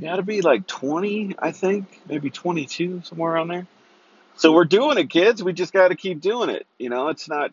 gotta 0.00 0.22
be 0.22 0.40
like 0.40 0.66
twenty, 0.66 1.36
I 1.38 1.52
think, 1.52 2.00
maybe 2.08 2.30
twenty-two, 2.30 3.02
somewhere 3.04 3.32
around 3.32 3.48
there. 3.48 3.68
So 4.36 4.52
we're 4.52 4.64
doing 4.64 4.98
it, 4.98 5.10
kids. 5.10 5.42
We 5.42 5.52
just 5.52 5.72
gotta 5.72 5.94
keep 5.94 6.20
doing 6.20 6.50
it. 6.50 6.66
You 6.78 6.88
know, 6.88 7.08
it's 7.08 7.28
not 7.28 7.52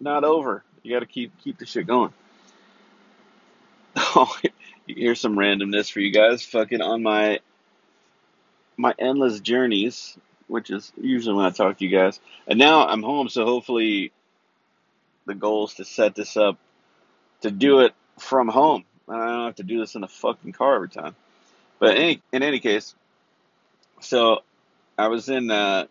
not 0.00 0.24
over. 0.24 0.62
You 0.82 0.92
gotta 0.92 1.06
keep 1.06 1.32
keep 1.42 1.58
the 1.58 1.66
shit 1.66 1.86
going. 1.86 2.12
Oh, 3.96 4.34
here's 4.86 5.20
some 5.20 5.36
randomness 5.36 5.90
for 5.90 6.00
you 6.00 6.12
guys. 6.12 6.42
Fucking 6.44 6.80
on 6.80 7.02
my 7.02 7.40
my 8.76 8.94
endless 8.98 9.40
journeys, 9.40 10.16
which 10.48 10.70
is 10.70 10.92
usually 11.00 11.36
when 11.36 11.46
I 11.46 11.50
talk 11.50 11.78
to 11.78 11.84
you 11.84 11.90
guys. 11.90 12.20
And 12.46 12.58
now 12.58 12.86
I'm 12.86 13.02
home, 13.02 13.28
so 13.28 13.44
hopefully 13.44 14.12
the 15.26 15.34
goal 15.34 15.66
is 15.66 15.74
to 15.74 15.84
set 15.84 16.14
this 16.14 16.36
up 16.36 16.58
to 17.42 17.50
do 17.50 17.80
it 17.80 17.94
from 18.18 18.48
home. 18.48 18.84
I 19.08 19.16
don't 19.16 19.46
have 19.46 19.56
to 19.56 19.62
do 19.62 19.78
this 19.78 19.94
in 19.94 20.00
the 20.00 20.08
fucking 20.08 20.52
car 20.52 20.74
every 20.76 20.88
time. 20.88 21.14
But 21.78 21.96
in 21.96 22.02
any, 22.02 22.22
in 22.32 22.42
any 22.42 22.60
case, 22.60 22.94
so 24.00 24.42
I 24.98 25.08
was 25.08 25.28
in, 25.28 25.50
uh, 25.50 25.86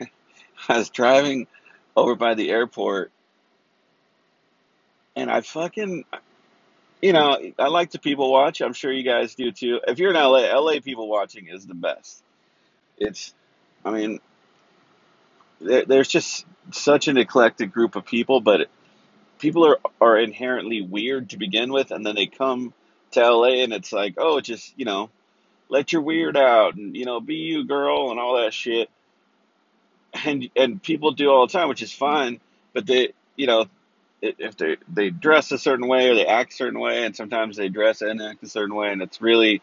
I 0.68 0.78
was 0.78 0.90
driving 0.90 1.46
over 1.96 2.14
by 2.14 2.34
the 2.34 2.50
airport 2.50 3.10
and 5.16 5.30
I 5.30 5.40
fucking, 5.40 6.04
you 7.02 7.12
know, 7.12 7.38
I 7.58 7.68
like 7.68 7.90
to 7.90 7.98
people 7.98 8.30
watch. 8.30 8.60
I'm 8.60 8.72
sure 8.72 8.92
you 8.92 9.02
guys 9.02 9.34
do 9.34 9.50
too. 9.50 9.80
If 9.86 9.98
you're 9.98 10.10
in 10.10 10.16
LA, 10.16 10.56
LA 10.56 10.80
people 10.80 11.08
watching 11.08 11.48
is 11.48 11.66
the 11.66 11.74
best. 11.74 12.22
It's, 12.96 13.34
I 13.84 13.90
mean, 13.90 14.20
there, 15.60 15.84
there's 15.84 16.08
just 16.08 16.46
such 16.72 17.08
an 17.08 17.16
eclectic 17.16 17.72
group 17.72 17.96
of 17.96 18.04
people, 18.04 18.40
but 18.40 18.68
people 19.38 19.66
are 19.66 19.78
are 20.00 20.18
inherently 20.18 20.82
weird 20.82 21.30
to 21.30 21.36
begin 21.36 21.72
with, 21.72 21.90
and 21.90 22.04
then 22.04 22.14
they 22.14 22.26
come 22.26 22.72
to 23.12 23.20
LA 23.20 23.62
and 23.62 23.72
it's 23.72 23.92
like, 23.92 24.14
oh, 24.18 24.38
it's 24.38 24.48
just 24.48 24.72
you 24.76 24.84
know, 24.84 25.10
let 25.68 25.92
your 25.92 26.02
weird 26.02 26.36
out 26.36 26.74
and 26.74 26.96
you 26.96 27.04
know, 27.04 27.20
be 27.20 27.36
you, 27.36 27.64
girl, 27.64 28.10
and 28.10 28.20
all 28.20 28.42
that 28.42 28.52
shit. 28.54 28.90
And 30.24 30.48
and 30.56 30.82
people 30.82 31.12
do 31.12 31.30
all 31.30 31.46
the 31.46 31.52
time, 31.52 31.68
which 31.68 31.82
is 31.82 31.92
fine, 31.92 32.40
but 32.72 32.86
they, 32.86 33.12
you 33.36 33.46
know, 33.46 33.66
if 34.22 34.56
they 34.56 34.76
they 34.92 35.10
dress 35.10 35.52
a 35.52 35.58
certain 35.58 35.86
way 35.86 36.08
or 36.08 36.14
they 36.14 36.26
act 36.26 36.52
a 36.52 36.56
certain 36.56 36.80
way, 36.80 37.04
and 37.04 37.14
sometimes 37.14 37.56
they 37.56 37.68
dress 37.68 38.00
and 38.00 38.20
act 38.20 38.42
a 38.42 38.48
certain 38.48 38.74
way, 38.74 38.90
and 38.90 39.02
it's 39.02 39.20
really 39.20 39.60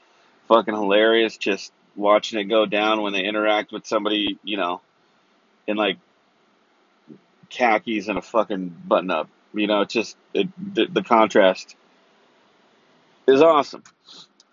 fucking 0.48 0.74
hilarious 0.74 1.38
just 1.38 1.72
watching 1.96 2.40
it 2.40 2.46
go 2.46 2.66
down 2.66 3.02
when 3.02 3.14
they 3.14 3.24
interact 3.24 3.72
with 3.72 3.86
somebody, 3.86 4.38
you 4.44 4.58
know, 4.58 4.82
in 5.68 5.78
like 5.78 5.98
khakis 7.50 8.08
and 8.08 8.18
a 8.18 8.22
fucking 8.22 8.76
button 8.88 9.12
up. 9.12 9.30
You 9.54 9.68
know, 9.68 9.82
it's 9.82 9.94
just 9.94 10.18
it, 10.34 10.50
the, 10.76 10.86
the 10.88 11.04
contrast 11.04 11.76
is 13.28 13.42
awesome. 13.42 13.84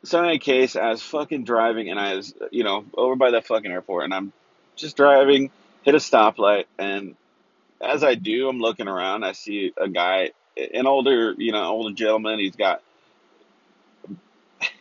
So 0.05 0.19
in 0.19 0.25
any 0.27 0.39
case, 0.39 0.75
I 0.75 0.91
was 0.91 1.03
fucking 1.03 1.45
driving 1.45 1.91
and 1.91 1.99
I 1.99 2.17
was, 2.17 2.35
you 2.51 2.65
know, 2.65 2.85
over 2.95 3.15
by 3.15 3.33
that 3.33 3.47
fucking 3.47 3.71
airport 3.71 4.05
and 4.05 4.15
I'm 4.15 4.33
just 4.77 4.97
driving, 4.97 5.51
hit 5.83 5.95
a 5.95 5.99
stoplight, 5.99 6.65
and 6.79 7.15
as 7.81 8.05
I 8.05 8.15
do, 8.15 8.49
I'm 8.49 8.61
looking 8.61 8.89
around. 8.89 9.25
I 9.25 9.33
see 9.33 9.73
a 9.77 9.89
guy, 9.89 10.31
an 10.57 10.87
older, 10.87 11.35
you 11.37 11.53
know, 11.53 11.65
older 11.65 11.95
gentleman. 11.95 12.39
He's 12.39 12.57
got. 12.57 12.83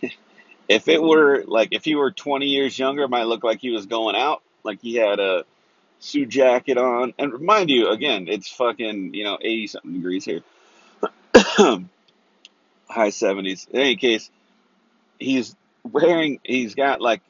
if 0.70 0.88
it 0.88 1.02
were 1.02 1.44
like 1.46 1.70
if 1.72 1.84
he 1.84 1.96
were 1.96 2.12
20 2.12 2.46
years 2.46 2.78
younger, 2.78 3.04
it 3.04 3.10
might 3.10 3.24
look 3.24 3.44
like 3.44 3.60
he 3.60 3.72
was 3.72 3.88
going 3.88 4.16
out. 4.16 4.42
Like 4.64 4.82
he 4.82 4.96
had 4.96 5.20
a 5.20 5.46
suit 6.00 6.30
jacket 6.30 6.78
on. 6.78 7.14
And 7.18 7.40
mind 7.42 7.70
you, 7.70 7.90
again, 7.90 8.28
it's 8.28 8.50
fucking, 8.52 9.14
you 9.14 9.24
know, 9.24 9.38
80 9.42 9.68
something 9.68 9.94
degrees 9.94 10.26
here. 10.26 10.42
High 11.34 13.10
70s. 13.10 13.70
In 13.70 13.80
any 13.80 13.96
case, 13.96 14.30
he's 15.22 15.56
wearing, 15.84 16.40
he's 16.44 16.76
got 16.76 17.02
like, 17.02 17.22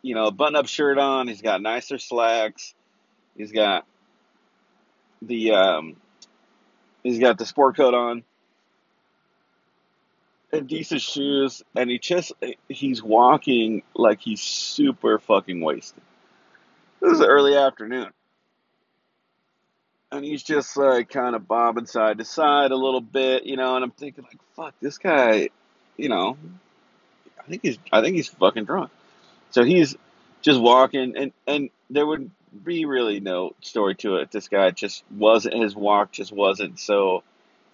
you 0.00 0.14
know, 0.14 0.26
a 0.26 0.30
button 0.30 0.56
up 0.56 0.66
shirt 0.66 0.98
on. 0.98 1.28
He's 1.28 1.42
got 1.42 1.62
nicer 1.62 1.98
slacks. 1.98 2.74
He's 3.36 3.52
got 3.52 3.86
the, 5.20 5.52
um, 5.52 5.96
he's 7.02 7.18
got 7.18 7.38
the 7.38 7.46
sport 7.46 7.76
coat 7.76 7.94
on 7.94 8.24
and 10.52 10.68
decent 10.68 11.00
shoes. 11.00 11.62
And 11.74 11.90
he 11.90 11.98
just, 11.98 12.32
he's 12.68 13.02
walking 13.02 13.82
like 13.94 14.20
he's 14.20 14.40
super 14.40 15.18
fucking 15.18 15.60
wasted. 15.60 16.02
This 17.00 17.12
is 17.12 17.20
early 17.20 17.56
afternoon. 17.56 18.10
And 20.10 20.24
he's 20.24 20.42
just 20.42 20.76
like 20.76 21.08
kind 21.08 21.34
of 21.34 21.48
bobbing 21.48 21.86
side 21.86 22.18
to 22.18 22.24
side 22.24 22.70
a 22.70 22.76
little 22.76 23.00
bit, 23.00 23.44
you 23.44 23.56
know, 23.56 23.76
and 23.76 23.84
I'm 23.84 23.92
thinking 23.92 24.24
like, 24.24 24.38
fuck, 24.54 24.74
this 24.80 24.98
guy, 24.98 25.48
you 25.96 26.10
know, 26.10 26.36
I 27.46 27.50
think 27.50 27.62
he's 27.62 27.78
I 27.90 28.00
think 28.00 28.16
he's 28.16 28.28
fucking 28.28 28.64
drunk. 28.64 28.90
So 29.50 29.64
he's 29.64 29.96
just 30.42 30.60
walking 30.60 31.16
and 31.16 31.32
and 31.46 31.70
there 31.90 32.06
would 32.06 32.30
be 32.64 32.84
really 32.84 33.20
no 33.20 33.54
story 33.60 33.94
to 33.96 34.16
it. 34.16 34.30
This 34.30 34.48
guy 34.48 34.70
just 34.70 35.04
wasn't 35.10 35.54
his 35.54 35.74
walk 35.74 36.12
just 36.12 36.32
wasn't 36.32 36.78
so 36.78 37.22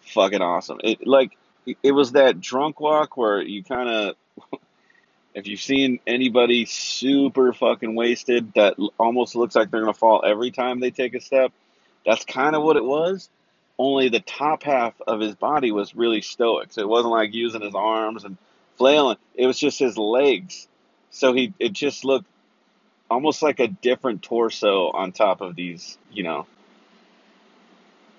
fucking 0.01 0.43
awesome. 0.43 0.81
It 0.83 1.07
like 1.07 1.37
it 1.83 1.93
was 1.93 2.13
that 2.13 2.41
drunk 2.41 2.81
walk 2.81 3.17
where 3.17 3.41
you 3.41 3.63
kind 3.63 3.89
of 3.89 4.17
if 5.35 5.47
you've 5.47 5.61
seen 5.61 6.01
anybody 6.07 6.65
super 6.65 7.53
fucking 7.53 7.95
wasted 7.95 8.53
that 8.55 8.77
almost 8.99 9.37
looks 9.37 9.55
like 9.55 9.71
they're 9.71 9.83
going 9.83 9.93
to 9.93 9.99
fall 9.99 10.23
every 10.25 10.51
time 10.51 10.81
they 10.81 10.91
take 10.91 11.15
a 11.15 11.21
step, 11.21 11.53
that's 12.05 12.25
kind 12.25 12.57
of 12.57 12.63
what 12.63 12.77
it 12.77 12.85
was. 12.85 13.29
Only 13.79 14.09
the 14.09 14.21
top 14.21 14.65
half 14.65 14.95
of 15.07 15.21
his 15.21 15.37
body 15.37 15.71
was 15.71 15.95
really 15.95 16.23
stoic. 16.23 16.73
So 16.73 16.81
it 16.81 16.89
wasn't 16.89 17.13
like 17.13 17.33
using 17.33 17.61
his 17.61 17.75
arms 17.75 18.25
and 18.25 18.37
flailing. 18.79 19.19
It 19.35 19.47
was 19.47 19.59
just 19.59 19.79
his 19.79 19.99
legs. 19.99 20.69
So 21.11 21.33
he 21.33 21.53
it 21.59 21.73
just 21.73 22.05
looked 22.05 22.27
almost 23.11 23.43
like 23.43 23.61
a 23.61 23.69
different 23.69 24.23
torso 24.23 24.91
on 24.91 25.13
top 25.13 25.41
of 25.41 25.57
these, 25.57 25.99
you 26.11 26.23
know, 26.23 26.47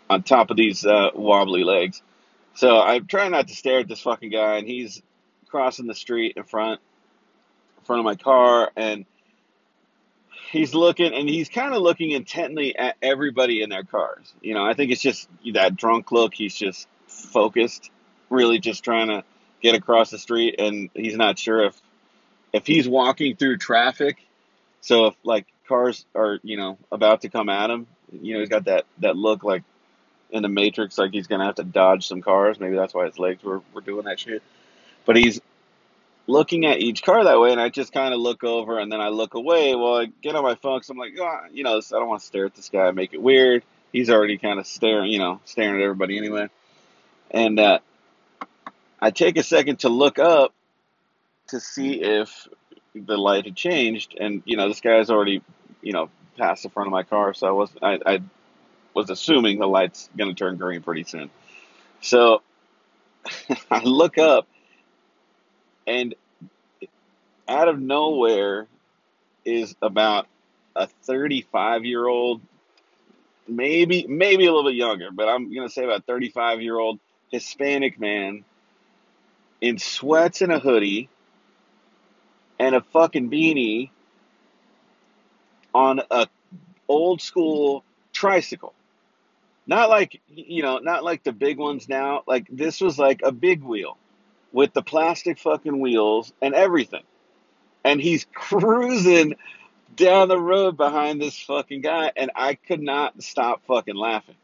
on 0.10 0.24
top 0.24 0.52
of 0.52 0.58
these 0.58 0.86
uh, 0.86 1.10
wobbly 1.16 1.64
legs. 1.64 2.02
So 2.56 2.80
I'm 2.80 3.08
trying 3.08 3.32
not 3.32 3.48
to 3.48 3.56
stare 3.56 3.80
at 3.80 3.88
this 3.88 4.02
fucking 4.02 4.32
guy, 4.32 4.58
and 4.58 4.68
he's 4.68 5.02
crossing 5.48 5.88
the 5.88 5.96
street 5.96 6.34
in 6.36 6.44
front 6.44 6.80
in 7.78 7.84
front 7.86 8.00
of 8.00 8.06
my 8.06 8.16
car 8.16 8.72
and 8.76 9.06
he's 10.52 10.74
looking 10.74 11.14
and 11.14 11.30
he's 11.30 11.50
kind 11.50 11.74
of 11.74 11.82
looking 11.82 12.12
intently 12.12 12.76
at 12.76 12.96
everybody 13.02 13.62
in 13.62 13.70
their 13.70 13.84
cars. 13.84 14.34
You 14.42 14.54
know, 14.54 14.66
I 14.66 14.74
think 14.74 14.92
it's 14.92 15.02
just 15.02 15.30
that 15.54 15.76
drunk 15.76 16.12
look. 16.12 16.34
He's 16.34 16.56
just 16.56 16.88
focused, 17.08 17.92
really 18.30 18.60
just 18.60 18.84
trying 18.84 19.08
to 19.08 19.24
get 19.62 19.76
across 19.76 20.10
the 20.10 20.18
street 20.18 20.56
and 20.60 20.90
he's 20.94 21.16
not 21.16 21.38
sure 21.38 21.66
if 21.66 21.82
if 22.54 22.66
he's 22.66 22.88
walking 22.88 23.36
through 23.36 23.58
traffic. 23.58 24.18
So 24.82 25.08
if 25.08 25.16
like 25.24 25.46
cars 25.68 26.06
are, 26.16 26.40
you 26.44 26.58
know, 26.58 26.78
about 26.92 27.22
to 27.22 27.30
come 27.30 27.50
at 27.50 27.70
him, 27.70 27.88
you 28.12 28.34
know, 28.34 28.40
he's 28.40 28.50
got 28.50 28.66
that 28.66 28.86
that 29.00 29.16
look 29.16 29.44
like 29.44 29.64
in 30.32 30.44
the 30.44 30.50
Matrix 30.50 30.98
like 30.98 31.12
he's 31.12 31.28
to 31.28 31.40
have 31.40 31.56
to 31.56 31.64
dodge 31.64 32.08
some 32.08 32.22
cars. 32.22 32.60
Maybe 32.60 32.76
that's 32.76 32.94
why 32.94 33.06
his 33.06 33.20
legs 33.20 33.44
were 33.44 33.62
were 33.74 33.82
doing 33.82 34.06
that 34.06 34.20
shit. 34.20 34.44
But 35.06 35.16
he's 35.16 35.42
looking 36.28 36.66
at 36.66 36.80
each 36.80 37.04
car 37.04 37.24
that 37.24 37.40
way, 37.40 37.52
and 37.52 37.60
I 37.60 37.70
just 37.70 37.92
kind 37.92 38.14
of 38.14 38.20
look 38.20 38.44
over 38.44 38.80
and 38.80 38.92
then 38.92 39.02
I 39.02 39.10
look 39.10 39.34
away. 39.34 39.76
Well, 39.76 39.98
I 39.98 40.06
get 40.22 40.36
on 40.36 40.44
my 40.44 40.56
phone 40.56 40.78
because 40.78 40.90
I'm 40.90 40.98
like, 40.98 41.14
oh, 41.20 41.40
you 41.52 41.64
know, 41.64 41.78
I 41.78 41.82
don't 41.90 42.08
want 42.08 42.22
to 42.22 42.28
stare 42.28 42.46
at 42.46 42.56
this 42.56 42.70
guy, 42.70 42.92
make 42.92 43.14
it 43.14 43.22
weird. 43.22 43.64
He's 43.92 44.10
already 44.10 44.38
kind 44.38 44.60
of 44.60 44.68
staring, 44.68 45.12
you 45.12 45.18
know, 45.18 45.42
staring 45.46 45.82
at 45.82 45.84
everybody 45.84 46.18
anyway. 46.18 46.48
And 47.32 47.60
uh, 47.60 47.80
I 49.02 49.12
take 49.12 49.38
a 49.38 49.44
second 49.44 49.80
to 49.80 49.90
look 49.90 50.20
up 50.20 50.54
to 51.48 51.60
see 51.60 52.02
if 52.02 52.48
the 52.94 53.18
light 53.18 53.46
had 53.46 53.56
changed, 53.56 54.16
and 54.20 54.42
you 54.46 54.58
know, 54.58 54.68
this 54.68 54.82
guy's 54.82 55.10
already 55.10 55.42
you 55.82 55.94
know, 55.94 56.10
past 56.38 56.64
the 56.64 56.70
front 56.70 56.88
of 56.88 56.92
my 56.92 57.04
car, 57.04 57.34
so 57.34 57.48
I 57.48 57.52
was 57.52 57.70
I, 57.82 58.00
I 58.06 58.22
was 58.94 59.10
assuming 59.10 59.60
the 59.60 59.68
light's 59.68 60.10
gonna 60.18 60.34
turn 60.34 60.58
green 60.58 60.82
pretty 60.82 61.04
soon. 61.04 61.30
So 62.02 62.42
I 63.72 63.84
look 63.84 64.18
up, 64.18 64.48
and 65.88 66.16
out 67.48 67.68
of 67.68 67.80
nowhere 67.80 68.68
is 69.46 69.76
about 69.82 70.28
a 70.76 70.88
35 70.88 71.86
year 71.86 72.08
old, 72.08 72.42
maybe 73.48 74.06
maybe 74.08 74.46
a 74.46 74.54
little 74.54 74.70
bit 74.70 74.76
younger, 74.76 75.12
but 75.12 75.28
I'm 75.28 75.54
gonna 75.54 75.70
say 75.70 75.84
about 75.84 76.06
35 76.06 76.62
year 76.62 76.78
old 76.78 77.00
Hispanic 77.32 78.00
man 78.00 78.44
in 79.62 79.78
sweats 79.78 80.42
and 80.42 80.52
a 80.52 80.60
hoodie 80.60 81.10
and 82.60 82.76
a 82.76 82.82
fucking 82.82 83.30
beanie 83.30 83.90
on 85.74 86.02
a 86.12 86.28
old 86.88 87.22
school 87.22 87.84
tricycle. 88.14 88.74
Not 89.68 89.90
like 89.90 90.22
you 90.28 90.64
know, 90.64 90.80
not 90.80 91.04
like 91.04 91.24
the 91.24 91.32
big 91.32 91.58
ones 91.58 91.88
now. 91.88 92.24
Like 92.28 92.48
this 92.50 92.82
was 92.82 92.98
like 92.98 93.22
a 93.24 93.32
big 93.32 93.64
wheel 93.64 93.98
with 94.52 94.74
the 94.74 94.82
plastic 94.82 95.38
fucking 95.38 95.80
wheels 95.80 96.34
and 96.42 96.56
everything. 96.56 97.04
And 97.84 98.02
he's 98.02 98.26
cruising 98.34 99.36
down 99.96 100.28
the 100.28 100.40
road 100.40 100.78
behind 100.78 101.22
this 101.22 101.40
fucking 101.40 101.82
guy 101.82 102.12
and 102.16 102.32
I 102.36 102.56
could 102.56 102.82
not 102.82 103.22
stop 103.22 103.62
fucking 103.68 103.96
laughing. 103.96 104.36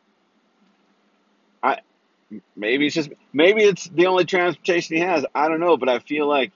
Maybe 2.55 2.87
it's 2.87 2.95
just 2.95 3.09
maybe 3.33 3.63
it's 3.63 3.87
the 3.87 4.07
only 4.07 4.25
transportation 4.25 4.95
he 4.95 5.01
has. 5.01 5.25
I 5.33 5.47
don't 5.47 5.59
know, 5.59 5.77
but 5.77 5.89
I 5.89 5.99
feel 5.99 6.27
like 6.27 6.51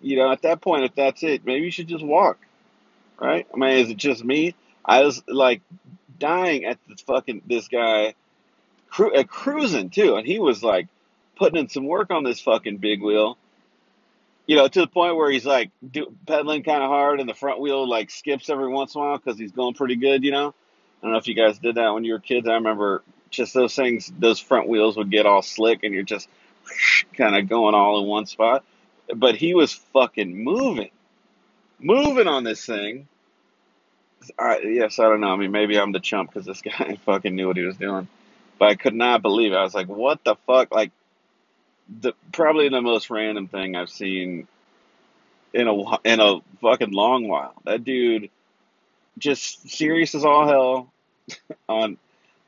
you 0.00 0.16
know, 0.16 0.30
at 0.30 0.42
that 0.42 0.60
point 0.60 0.84
if 0.84 0.94
that's 0.94 1.22
it, 1.22 1.44
maybe 1.44 1.64
you 1.64 1.70
should 1.70 1.88
just 1.88 2.04
walk. 2.04 2.38
Right? 3.18 3.46
I 3.52 3.56
mean, 3.56 3.70
is 3.78 3.90
it 3.90 3.96
just 3.96 4.24
me? 4.24 4.54
I 4.84 5.02
was 5.02 5.22
like 5.26 5.62
dying 6.18 6.64
at 6.64 6.78
this 6.88 7.00
fucking 7.00 7.42
this 7.46 7.68
guy 7.68 8.14
cru- 8.88 9.14
uh, 9.14 9.24
cruising 9.24 9.90
too, 9.90 10.16
and 10.16 10.26
he 10.26 10.38
was 10.38 10.62
like 10.62 10.88
putting 11.36 11.58
in 11.58 11.68
some 11.68 11.86
work 11.86 12.10
on 12.10 12.24
this 12.24 12.40
fucking 12.40 12.78
big 12.78 13.02
wheel. 13.02 13.36
You 14.46 14.56
know, 14.56 14.68
to 14.68 14.80
the 14.80 14.86
point 14.86 15.16
where 15.16 15.30
he's 15.30 15.44
like 15.46 15.70
do, 15.88 16.14
pedaling 16.26 16.62
kind 16.62 16.82
of 16.82 16.88
hard, 16.88 17.20
and 17.20 17.28
the 17.28 17.34
front 17.34 17.60
wheel 17.60 17.88
like 17.88 18.10
skips 18.10 18.48
every 18.48 18.68
once 18.68 18.94
in 18.94 19.00
a 19.00 19.04
while 19.04 19.18
because 19.18 19.38
he's 19.38 19.52
going 19.52 19.74
pretty 19.74 19.96
good. 19.96 20.22
You 20.22 20.30
know, 20.30 20.48
I 20.48 21.02
don't 21.02 21.12
know 21.12 21.18
if 21.18 21.26
you 21.26 21.34
guys 21.34 21.58
did 21.58 21.76
that 21.76 21.90
when 21.90 22.04
you 22.04 22.12
were 22.12 22.20
kids. 22.20 22.46
I 22.46 22.54
remember 22.54 23.02
just 23.30 23.54
those 23.54 23.74
things; 23.74 24.12
those 24.18 24.40
front 24.40 24.68
wheels 24.68 24.96
would 24.96 25.10
get 25.10 25.26
all 25.26 25.42
slick, 25.42 25.80
and 25.82 25.94
you're 25.94 26.02
just 26.02 26.28
kind 27.14 27.36
of 27.36 27.48
going 27.48 27.74
all 27.74 28.00
in 28.00 28.06
one 28.06 28.26
spot. 28.26 28.64
But 29.14 29.36
he 29.36 29.54
was 29.54 29.72
fucking 29.72 30.42
moving, 30.42 30.90
moving 31.78 32.26
on 32.26 32.44
this 32.44 32.64
thing 32.64 33.06
I, 34.38 34.58
yes, 34.60 34.98
I 34.98 35.04
don't 35.04 35.20
know. 35.20 35.32
I 35.32 35.36
mean, 35.36 35.52
maybe 35.52 35.78
I'm 35.78 35.92
the 35.92 36.00
chump 36.00 36.30
because 36.30 36.46
this 36.46 36.62
guy 36.78 36.98
fucking 37.04 37.34
knew 37.34 37.48
what 37.48 37.56
he 37.56 37.64
was 37.64 37.76
doing, 37.76 38.08
but 38.58 38.68
I 38.68 38.74
could 38.74 38.94
not 38.94 39.22
believe 39.22 39.52
it. 39.52 39.56
I 39.56 39.62
was 39.62 39.74
like, 39.74 39.88
"What 39.88 40.24
the 40.24 40.36
fuck?" 40.46 40.72
Like, 40.72 40.92
the 42.00 42.12
probably 42.32 42.68
the 42.68 42.80
most 42.80 43.10
random 43.10 43.48
thing 43.48 43.76
I've 43.76 43.90
seen 43.90 44.48
in 45.52 45.68
a 45.68 45.98
in 46.04 46.20
a 46.20 46.40
fucking 46.60 46.92
long 46.92 47.28
while. 47.28 47.54
That 47.64 47.84
dude, 47.84 48.30
just 49.18 49.68
serious 49.68 50.14
as 50.14 50.24
all 50.24 50.46
hell, 50.48 50.92
on 51.68 51.98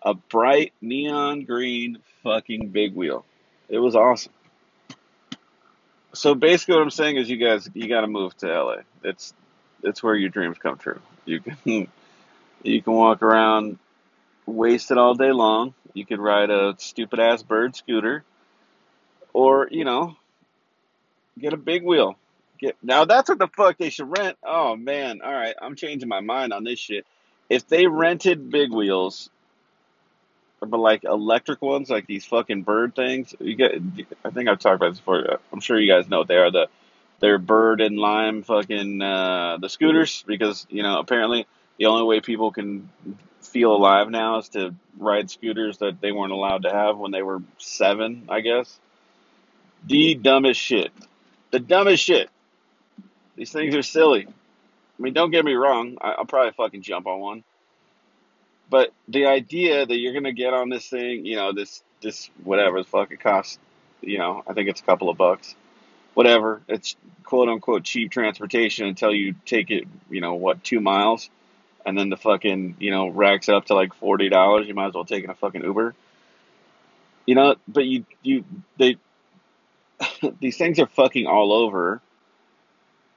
a 0.03 0.15
bright 0.15 0.73
neon 0.81 1.45
green 1.45 1.99
fucking 2.23 2.69
big 2.69 2.95
wheel. 2.95 3.25
It 3.69 3.79
was 3.79 3.95
awesome. 3.95 4.33
So 6.15 6.35
basically, 6.35 6.77
what 6.77 6.83
I'm 6.83 6.91
saying 6.91 7.17
is, 7.17 7.29
you 7.29 7.37
guys, 7.37 7.69
you 7.75 7.89
got 7.89 8.01
to 8.01 8.07
move 8.07 8.37
to 8.39 8.47
LA. 8.47 8.77
It's 9.05 9.35
it's 9.83 10.03
where 10.03 10.15
your 10.15 10.31
dreams 10.31 10.57
come 10.59 10.79
true. 10.79 11.01
You 11.25 11.41
can 11.41 11.57
you 12.63 12.83
can 12.83 12.93
walk 12.93 13.23
around 13.23 13.79
wasted 14.47 14.99
all 14.99 15.15
day 15.15 15.33
long. 15.33 15.75
You 15.95 16.07
could 16.07 16.19
ride 16.19 16.51
a 16.51 16.75
stupid 16.79 17.21
ass 17.21 17.43
bird 17.43 17.77
scooter, 17.77 18.25
or 19.33 19.69
you 19.71 19.85
know, 19.85 20.17
get 21.39 21.53
a 21.53 21.59
big 21.59 21.85
wheel. 21.85 22.17
Get 22.59 22.77
now 22.83 23.05
that's 23.05 23.29
what 23.29 23.39
the 23.39 23.49
fuck 23.49 23.79
they 23.79 23.91
should 23.91 24.11
rent. 24.17 24.39
Oh 24.43 24.77
man, 24.77 25.21
all 25.23 25.33
right, 25.33 25.55
I'm 25.61 25.77
changing 25.77 26.09
my 26.09 26.21
mind 26.21 26.53
on 26.53 26.65
this 26.65 26.79
shit. 26.79 27.07
If 27.49 27.69
they 27.69 27.87
rented 27.87 28.51
big 28.51 28.73
wheels, 28.73 29.31
but 30.61 30.79
like 30.79 31.05
electric 31.05 31.63
ones, 31.63 31.91
like 31.91 32.07
these 32.07 32.25
fucking 32.25 32.63
bird 32.63 32.95
things, 32.95 33.35
you 33.39 33.55
get. 33.55 33.81
I 34.25 34.31
think 34.31 34.49
I've 34.49 34.59
talked 34.59 34.77
about 34.77 34.91
this 34.91 34.99
before. 34.99 35.39
I'm 35.53 35.61
sure 35.61 35.79
you 35.79 35.93
guys 35.93 36.09
know 36.09 36.19
what 36.19 36.29
they 36.29 36.37
are. 36.37 36.51
The 36.51 36.69
their 37.21 37.39
bird 37.39 37.81
and 37.81 37.99
lime 37.99 38.43
fucking 38.43 39.03
uh, 39.03 39.59
the 39.61 39.69
scooters 39.69 40.25
because 40.27 40.67
you 40.71 40.83
know 40.83 40.99
apparently 40.99 41.47
the 41.79 41.87
only 41.87 42.05
way 42.05 42.21
people 42.21 42.53
can 42.53 42.89
feel 43.41 43.73
alive 43.73 44.11
now 44.11 44.39
is 44.39 44.49
to 44.51 44.75
ride 44.99 45.31
scooters 45.31 45.79
that 45.79 46.01
they 46.01 46.13
weren't 46.13 46.33
allowed 46.33 46.63
to 46.63 46.71
have 46.71 46.99
when 46.99 47.13
they 47.13 47.23
were 47.23 47.43
seven, 47.59 48.25
I 48.29 48.41
guess. 48.41 48.79
The 49.87 50.15
dumbest 50.15 50.61
shit. 50.61 50.93
The 51.51 51.61
dumbest 51.61 52.03
shit. 52.03 52.29
These 53.37 53.53
things 53.53 53.75
are 53.75 53.83
silly. 53.83 54.27
I 54.27 55.03
mean, 55.03 55.15
don't 55.15 55.31
get 55.31 55.45
me 55.45 55.55
wrong. 55.55 55.97
I, 56.01 56.13
I'll 56.13 56.25
probably 56.25 56.53
fucking 56.53 56.83
jump 56.83 57.07
on 57.07 57.21
one. 57.21 57.45
But 58.71 58.93
the 59.09 59.27
idea 59.27 59.87
that 59.87 59.97
you're 59.97 60.13
gonna 60.13 60.33
get 60.33 60.53
on 60.53 60.69
this 60.69 60.89
thing, 60.89 61.25
you 61.25 61.37
know, 61.37 61.53
this 61.53 61.83
this 62.03 62.31
whatever 62.45 62.83
the 62.83 62.89
fuck 62.89 63.11
it 63.11 63.21
costs, 63.21 63.59
you 64.01 64.19
know, 64.19 64.43
I 64.47 64.53
think 64.53 64.69
it's 64.69 64.81
a 64.81 64.85
couple 64.85 65.09
of 65.09 65.17
bucks 65.17 65.55
whatever. 66.19 66.61
It's 66.67 66.97
quote 67.23 67.49
unquote 67.49 67.85
cheap 67.85 68.11
transportation 68.11 68.89
until 68.89 69.15
you 69.15 69.37
take 69.47 69.71
it, 69.71 69.85
you 70.11 70.21
know, 70.21 70.35
what, 70.35 70.65
two 70.65 70.81
miles, 70.81 71.31
and 71.87 71.97
then 71.97 72.09
the 72.09 72.17
fucking, 72.17 72.75
you 72.81 72.91
know, 72.91 73.07
racks 73.07 73.49
up 73.49 73.67
to 73.67 73.75
like 73.75 73.95
forty 73.95 74.29
dollars. 74.29 74.67
You 74.67 74.75
might 74.75 74.89
as 74.89 74.95
well 74.95 75.05
take 75.05 75.23
in 75.23 75.31
a 75.31 75.37
fucking 75.37 75.63
Uber. 75.63 75.95
You 77.25 77.37
know, 77.37 77.55
but 77.69 77.85
you 77.85 78.05
you 78.25 78.45
they 78.79 78.97
these 80.41 80.57
things 80.57 80.81
are 80.81 80.89
fucking 80.89 81.29
all 81.29 81.53
over. 81.53 82.01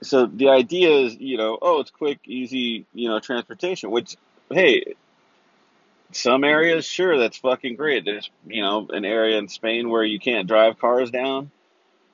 So 0.04 0.28
the 0.28 0.50
idea 0.50 0.92
is, 0.92 1.16
you 1.16 1.38
know, 1.38 1.58
oh, 1.60 1.80
it's 1.80 1.90
quick, 1.90 2.20
easy, 2.28 2.86
you 2.94 3.10
know, 3.10 3.20
transportation. 3.20 3.90
Which, 3.90 4.16
hey, 4.52 4.94
some 6.14 6.44
areas, 6.44 6.86
sure, 6.86 7.18
that's 7.18 7.38
fucking 7.38 7.76
great. 7.76 8.06
There's, 8.06 8.30
you 8.48 8.62
know, 8.62 8.88
an 8.90 9.06
area 9.06 9.38
in 9.38 9.48
Spain 9.48 9.90
where 9.90 10.04
you 10.04 10.20
can't 10.20 10.48
drive 10.48 10.80
cars 10.80 11.12
down 11.12 11.52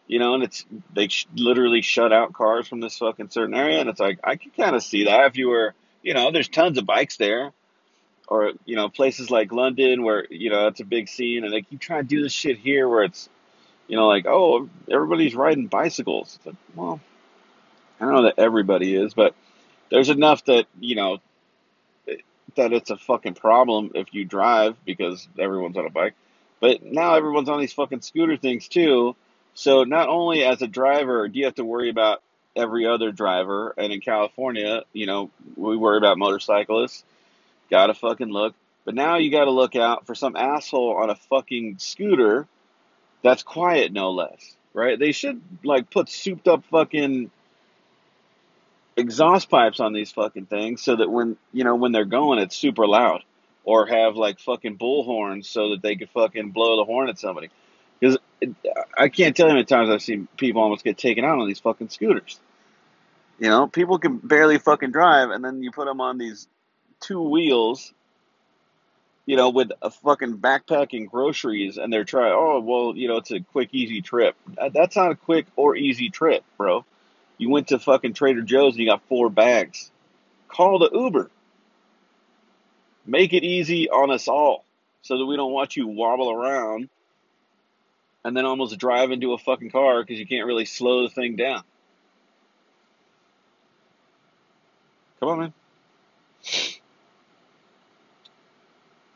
you 0.07 0.19
know, 0.19 0.33
and 0.33 0.43
it's 0.43 0.65
they 0.93 1.09
sh- 1.09 1.27
literally 1.35 1.81
shut 1.81 2.13
out 2.13 2.33
cars 2.33 2.67
from 2.67 2.79
this 2.79 2.97
fucking 2.97 3.29
certain 3.29 3.53
area, 3.53 3.79
and 3.79 3.89
it's 3.89 3.99
like 3.99 4.19
I 4.23 4.37
can 4.37 4.51
kind 4.51 4.75
of 4.75 4.81
see 4.81 5.03
that 5.03 5.25
if 5.25 5.37
you 5.37 5.49
were, 5.49 5.75
you 6.01 6.13
know, 6.13 6.31
there's 6.31 6.47
tons 6.47 6.77
of 6.77 6.85
bikes 6.85 7.17
there, 7.17 7.51
or 8.27 8.53
you 8.65 8.77
know, 8.77 8.89
places 8.89 9.29
like 9.29 9.51
London 9.51 10.03
where 10.03 10.25
you 10.29 10.49
know 10.49 10.63
that's 10.63 10.79
a 10.79 10.85
big 10.85 11.09
scene, 11.09 11.43
and 11.43 11.53
they 11.53 11.61
keep 11.61 11.81
trying 11.81 12.03
to 12.03 12.07
do 12.07 12.23
this 12.23 12.31
shit 12.31 12.57
here 12.57 12.87
where 12.87 13.03
it's, 13.03 13.27
you 13.87 13.97
know, 13.97 14.07
like 14.07 14.25
oh 14.25 14.69
everybody's 14.89 15.35
riding 15.35 15.67
bicycles. 15.67 16.37
It's 16.37 16.45
like 16.45 16.55
well, 16.73 17.01
I 17.99 18.05
don't 18.05 18.13
know 18.13 18.23
that 18.23 18.35
everybody 18.39 18.95
is, 18.95 19.13
but 19.13 19.35
there's 19.91 20.09
enough 20.09 20.45
that 20.45 20.67
you 20.79 20.95
know 20.95 21.17
that 22.57 22.73
it's 22.73 22.89
a 22.89 22.97
fucking 22.97 23.33
problem 23.33 23.91
if 23.95 24.13
you 24.13 24.25
drive 24.25 24.75
because 24.85 25.27
everyone's 25.39 25.77
on 25.77 25.85
a 25.85 25.89
bike, 25.89 26.13
but 26.59 26.83
now 26.83 27.15
everyone's 27.15 27.49
on 27.49 27.59
these 27.59 27.73
fucking 27.73 28.01
scooter 28.01 28.37
things 28.37 28.67
too 28.67 29.15
so 29.57 29.83
not 29.83 30.07
only 30.07 30.43
as 30.43 30.61
a 30.61 30.67
driver 30.67 31.27
do 31.27 31.39
you 31.39 31.45
have 31.45 31.55
to 31.55 31.65
worry 31.65 31.89
about 31.89 32.21
every 32.57 32.85
other 32.85 33.11
driver, 33.11 33.73
and 33.77 33.93
in 33.93 34.01
California, 34.01 34.83
you 34.93 35.05
know, 35.05 35.29
we 35.55 35.77
worry 35.77 35.97
about 35.97 36.17
motorcyclists. 36.17 37.03
Gotta 37.69 37.93
fucking 37.93 38.29
look. 38.29 38.55
But 38.85 38.95
now 38.95 39.17
you 39.17 39.31
gotta 39.31 39.51
look 39.51 39.75
out 39.75 40.05
for 40.05 40.15
some 40.15 40.35
asshole 40.35 40.97
on 40.97 41.09
a 41.09 41.15
fucking 41.15 41.77
scooter 41.79 42.47
that's 43.23 43.43
quiet, 43.43 43.91
no 43.91 44.11
less. 44.11 44.55
Right? 44.73 44.99
They 44.99 45.11
should 45.11 45.41
like 45.63 45.89
put 45.89 46.07
souped 46.07 46.47
up 46.47 46.65
fucking 46.65 47.31
exhaust 48.97 49.49
pipes 49.49 49.79
on 49.79 49.93
these 49.93 50.11
fucking 50.11 50.47
things 50.47 50.81
so 50.81 50.95
that 50.95 51.09
when 51.09 51.37
you 51.53 51.63
know 51.63 51.75
when 51.75 51.91
they're 51.91 52.03
going 52.03 52.39
it's 52.39 52.55
super 52.55 52.87
loud 52.87 53.23
or 53.63 53.85
have 53.85 54.15
like 54.15 54.39
fucking 54.39 54.75
bull 54.75 55.03
horns 55.03 55.47
so 55.47 55.69
that 55.69 55.81
they 55.81 55.95
could 55.95 56.09
fucking 56.09 56.51
blow 56.51 56.77
the 56.77 56.83
horn 56.83 57.07
at 57.07 57.19
somebody 57.19 57.49
because 57.99 58.17
I 58.97 59.09
can't 59.09 59.35
tell 59.35 59.47
you 59.47 59.51
how 59.51 59.55
many 59.55 59.65
times 59.65 59.89
I've 59.89 60.01
seen 60.01 60.27
people 60.37 60.61
almost 60.61 60.83
get 60.83 60.97
taken 60.97 61.25
out 61.25 61.39
on 61.39 61.47
these 61.47 61.59
fucking 61.59 61.89
scooters. 61.89 62.39
You 63.39 63.49
know, 63.49 63.67
people 63.67 63.99
can 63.99 64.17
barely 64.17 64.57
fucking 64.57 64.91
drive, 64.91 65.29
and 65.29 65.43
then 65.43 65.63
you 65.63 65.71
put 65.71 65.85
them 65.85 66.01
on 66.01 66.17
these 66.17 66.47
two 66.99 67.21
wheels, 67.21 67.93
you 69.25 69.35
know, 69.35 69.49
with 69.49 69.71
a 69.81 69.91
fucking 69.91 70.37
backpack 70.37 70.97
and 70.97 71.09
groceries, 71.09 71.77
and 71.77 71.91
they're 71.91 72.03
trying, 72.03 72.33
oh, 72.33 72.59
well, 72.59 72.95
you 72.95 73.07
know, 73.07 73.17
it's 73.17 73.31
a 73.31 73.39
quick, 73.39 73.69
easy 73.71 74.01
trip. 74.01 74.35
That's 74.73 74.95
not 74.95 75.11
a 75.11 75.15
quick 75.15 75.45
or 75.55 75.75
easy 75.75 76.09
trip, 76.09 76.43
bro. 76.57 76.85
You 77.37 77.49
went 77.49 77.67
to 77.69 77.79
fucking 77.79 78.13
Trader 78.13 78.41
Joe's 78.41 78.73
and 78.73 78.81
you 78.81 78.89
got 78.89 79.07
four 79.07 79.29
bags. 79.29 79.91
Call 80.47 80.79
the 80.79 80.89
Uber. 80.91 81.29
Make 83.05 83.33
it 83.33 83.43
easy 83.43 83.89
on 83.89 84.11
us 84.11 84.27
all 84.27 84.65
so 85.01 85.17
that 85.17 85.25
we 85.25 85.37
don't 85.37 85.53
watch 85.53 85.77
you 85.77 85.87
wobble 85.87 86.31
around 86.31 86.89
and 88.25 88.35
then 88.35 88.45
almost 88.45 88.77
drive 88.77 89.11
into 89.11 89.33
a 89.33 89.37
fucking 89.37 89.71
car 89.71 90.03
because 90.03 90.19
you 90.19 90.27
can't 90.27 90.45
really 90.45 90.65
slow 90.65 91.03
the 91.03 91.09
thing 91.09 91.35
down. 91.35 91.63
Come 95.19 95.29
on, 95.29 95.39
man. 95.39 95.53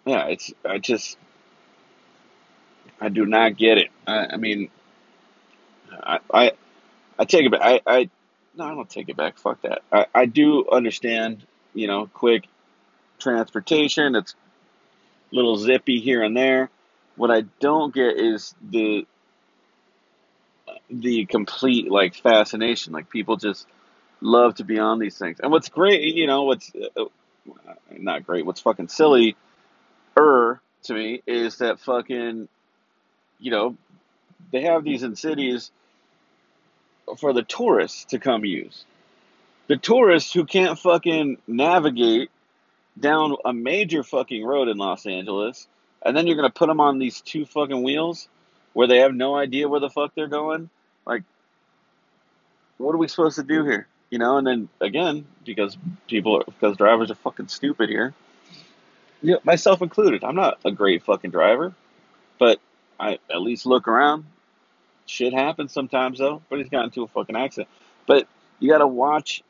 Yeah, 0.05 0.27
it's, 0.27 0.53
I 0.65 0.77
just, 0.79 1.17
I 2.99 3.10
do 3.10 3.25
not 3.25 3.57
get 3.57 3.77
it. 3.77 3.89
I, 4.07 4.27
I 4.27 4.38
mean, 4.38 4.69
I, 5.91 6.19
I, 6.34 6.51
I 7.21 7.25
take 7.25 7.45
it 7.45 7.51
back. 7.51 7.62
I, 7.62 7.81
I 7.86 8.10
no, 8.57 8.65
I 8.65 8.73
don't 8.73 8.89
take 8.89 9.07
it 9.07 9.15
back. 9.15 9.38
Fuck 9.38 9.62
that. 9.62 9.84
I, 9.91 10.07
I 10.13 10.25
do 10.25 10.67
understand. 10.69 11.45
You 11.73 11.88
know, 11.88 12.07
quick 12.07 12.47
transportation. 13.19 14.15
It's 14.15 14.34
a 15.31 15.36
little 15.36 15.55
zippy 15.55 16.01
here 16.01 16.23
and 16.23 16.36
there. 16.36 16.69
What 17.15 17.29
I 17.29 17.41
don't 17.60 17.93
get 17.93 18.17
is 18.17 18.55
the 18.62 19.05
the 20.89 21.25
complete 21.27 21.91
like 21.91 22.15
fascination. 22.15 22.91
Like 22.91 23.10
people 23.10 23.38
just 23.38 23.67
love 24.19 24.55
to 24.55 24.63
be 24.63 24.79
on 24.79 24.97
these 24.97 25.17
things. 25.17 25.39
And 25.39 25.51
what's 25.51 25.69
great, 25.69 26.01
you 26.15 26.25
know, 26.25 26.43
what's 26.43 26.71
uh, 26.75 27.05
not 27.91 28.25
great, 28.25 28.45
what's 28.45 28.62
fucking 28.62 28.88
silly 28.88 29.36
er 30.17 30.60
to 30.84 30.93
me 30.93 31.21
is 31.27 31.60
that 31.60 31.79
fucking, 31.79 32.47
you 33.39 33.51
know, 33.51 33.77
they 34.51 34.62
have 34.62 34.84
these 34.84 35.03
in 35.03 35.15
cities 35.15 35.71
for 37.19 37.34
the 37.34 37.43
tourists 37.43 38.06
to 38.06 38.19
come 38.19 38.45
use. 38.45 38.86
The 39.67 39.78
tourists 39.78 40.34
who 40.34 40.45
can't 40.45 40.78
fucking 40.78 41.38
navigate 41.47 42.30
down 43.00 43.36
a 43.45 43.54
major 43.54 44.04
fucking 44.04 44.43
road 44.43 44.67
in 44.67 44.78
Los 44.78 45.06
Angeles, 45.06 45.67
and 46.04 46.15
then 46.15 46.28
you're 46.28 46.36
gonna 46.36 46.50
put 46.50 46.67
them 46.67 46.82
on 46.82 47.00
these 47.00 47.21
two 47.21 47.45
fucking 47.45 47.84
wheels 47.84 48.28
where 48.74 48.88
they 48.88 49.00
have 49.00 49.13
no 49.13 49.36
idea 49.36 49.67
where 49.67 49.80
the 49.80 49.89
fuck 49.89 50.13
they're 50.15 50.28
going. 50.28 50.69
Like, 51.06 51.24
what 52.78 52.93
are 52.93 52.97
we 52.97 53.08
supposed 53.08 53.36
to 53.38 53.43
do 53.43 53.63
here? 53.63 53.88
You 54.10 54.19
know, 54.19 54.38
and 54.38 54.45
then 54.45 54.69
again, 54.82 55.26
because 55.45 55.78
people, 56.08 56.43
because 56.45 56.78
drivers 56.78 57.12
are 57.12 57.15
fucking 57.15 57.47
stupid 57.47 57.89
here, 57.89 58.13
yeah, 59.21 59.38
myself 59.43 59.82
included. 59.82 60.24
I'm 60.24 60.36
not 60.36 60.60
a 60.65 60.71
great 60.71 61.04
fucking 61.04 61.32
driver, 61.32 61.74
but 62.39 62.60
I 63.00 63.19
at 63.30 63.41
least 63.41 63.65
look 63.65 63.88
around. 63.88 64.26
Shit 65.12 65.34
happens 65.34 65.74
sometimes 65.74 66.19
though. 66.19 66.41
But 66.50 66.60
he's 66.60 66.69
gotten 66.69 66.88
got 66.89 66.97
into 66.97 67.04
a 67.04 67.08
fucking 67.08 67.36
accident. 67.36 67.67
But 68.08 68.28
you 68.60 68.69
got 68.69 68.80
to 68.80 68.88
watch 68.88 69.43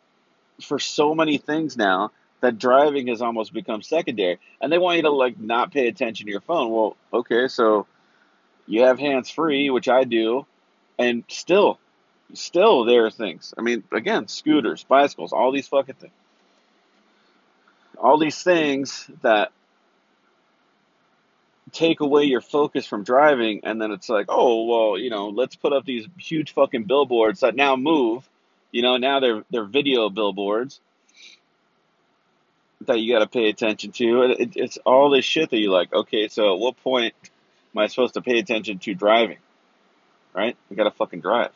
for 0.61 0.79
so 0.79 1.13
many 1.13 1.37
things 1.37 1.77
now 1.77 2.11
that 2.41 2.57
driving 2.57 3.07
has 3.07 3.21
almost 3.21 3.53
become 3.53 3.83
secondary, 3.83 4.39
and 4.59 4.71
they 4.71 4.79
want 4.79 4.97
you 4.97 5.03
to 5.03 5.11
like 5.11 5.39
not 5.39 5.71
pay 5.71 5.87
attention 5.87 6.25
to 6.25 6.31
your 6.31 6.41
phone. 6.41 6.71
Well, 6.71 6.97
okay, 7.13 7.47
so 7.47 7.85
you 8.65 8.81
have 8.81 8.97
hands 8.97 9.29
free, 9.29 9.69
which 9.69 9.87
I 9.87 10.03
do, 10.03 10.47
and 10.97 11.23
still, 11.27 11.79
still 12.33 12.85
there 12.85 13.05
are 13.05 13.11
things. 13.11 13.53
I 13.57 13.61
mean, 13.61 13.83
again, 13.91 14.27
scooters, 14.27 14.83
bicycles, 14.83 15.33
all 15.33 15.51
these 15.51 15.67
fucking 15.67 15.95
things, 15.95 16.13
all 17.99 18.17
these 18.17 18.41
things 18.41 19.07
that 19.21 19.51
take 21.71 21.99
away 21.99 22.23
your 22.23 22.41
focus 22.41 22.85
from 22.85 23.03
driving 23.03 23.61
and 23.63 23.81
then 23.81 23.91
it's 23.91 24.09
like 24.09 24.25
oh 24.29 24.65
well 24.65 24.97
you 24.97 25.09
know 25.09 25.29
let's 25.29 25.55
put 25.55 25.73
up 25.73 25.85
these 25.85 26.05
huge 26.17 26.53
fucking 26.53 26.83
billboards 26.83 27.41
that 27.41 27.55
now 27.55 27.75
move 27.75 28.27
you 28.71 28.81
know 28.81 28.97
now 28.97 29.19
they're 29.19 29.43
they're 29.51 29.65
video 29.65 30.09
billboards 30.09 30.79
that 32.87 32.99
you 32.99 33.13
got 33.13 33.19
to 33.19 33.27
pay 33.27 33.47
attention 33.47 33.91
to. 33.91 34.23
It, 34.23 34.39
it, 34.39 34.51
it's 34.55 34.77
all 34.77 35.11
this 35.11 35.23
shit 35.23 35.51
that 35.51 35.57
you 35.57 35.71
like 35.71 35.93
okay 35.93 36.27
so 36.27 36.53
at 36.53 36.59
what 36.59 36.77
point 36.77 37.13
am 37.75 37.81
i 37.81 37.87
supposed 37.87 38.15
to 38.15 38.21
pay 38.21 38.39
attention 38.39 38.79
to 38.79 38.93
driving 38.93 39.37
right? 40.33 40.55
We 40.69 40.75
got 40.75 40.85
to 40.85 40.91
fucking 40.91 41.21
drive. 41.21 41.51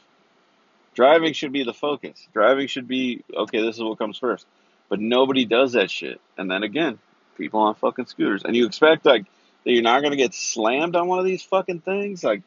Driving 0.93 1.33
should 1.33 1.51
be 1.51 1.63
the 1.63 1.73
focus. 1.73 2.25
Driving 2.33 2.67
should 2.67 2.87
be 2.87 3.23
okay 3.33 3.61
this 3.61 3.75
is 3.75 3.83
what 3.83 3.97
comes 3.97 4.17
first. 4.17 4.45
But 4.87 4.99
nobody 4.99 5.45
does 5.45 5.73
that 5.73 5.91
shit. 5.91 6.21
And 6.37 6.49
then 6.49 6.63
again 6.63 6.99
people 7.37 7.59
on 7.61 7.75
fucking 7.75 8.05
scooters. 8.05 8.43
And 8.45 8.55
you 8.55 8.65
expect 8.65 9.05
like 9.05 9.25
that 9.65 9.71
you're 9.71 9.83
not 9.83 10.01
gonna 10.01 10.15
get 10.15 10.33
slammed 10.33 10.95
on 10.95 11.07
one 11.07 11.19
of 11.19 11.25
these 11.25 11.43
fucking 11.43 11.81
things? 11.81 12.23
Like, 12.23 12.43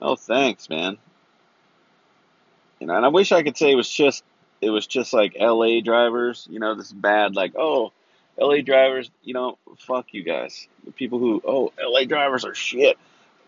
oh, 0.00 0.16
thanks, 0.16 0.70
man. 0.70 0.96
You 2.80 2.86
know, 2.86 2.96
and 2.96 3.04
I 3.04 3.08
wish 3.08 3.32
I 3.32 3.42
could 3.42 3.56
say 3.56 3.72
it 3.72 3.76
was 3.76 3.90
just 3.90 4.24
it 4.60 4.70
was 4.70 4.86
just 4.86 5.12
like 5.12 5.36
L.A. 5.38 5.80
drivers. 5.80 6.46
You 6.50 6.60
know, 6.60 6.74
this 6.74 6.92
bad 6.92 7.34
like, 7.34 7.54
oh, 7.56 7.92
L.A. 8.40 8.62
drivers. 8.62 9.10
You 9.22 9.34
know, 9.34 9.58
fuck 9.78 10.06
you 10.12 10.22
guys. 10.22 10.66
The 10.84 10.92
people 10.92 11.18
who 11.18 11.42
oh, 11.44 11.72
L.A. 11.80 12.06
drivers 12.06 12.44
are 12.44 12.54
shit. 12.54 12.96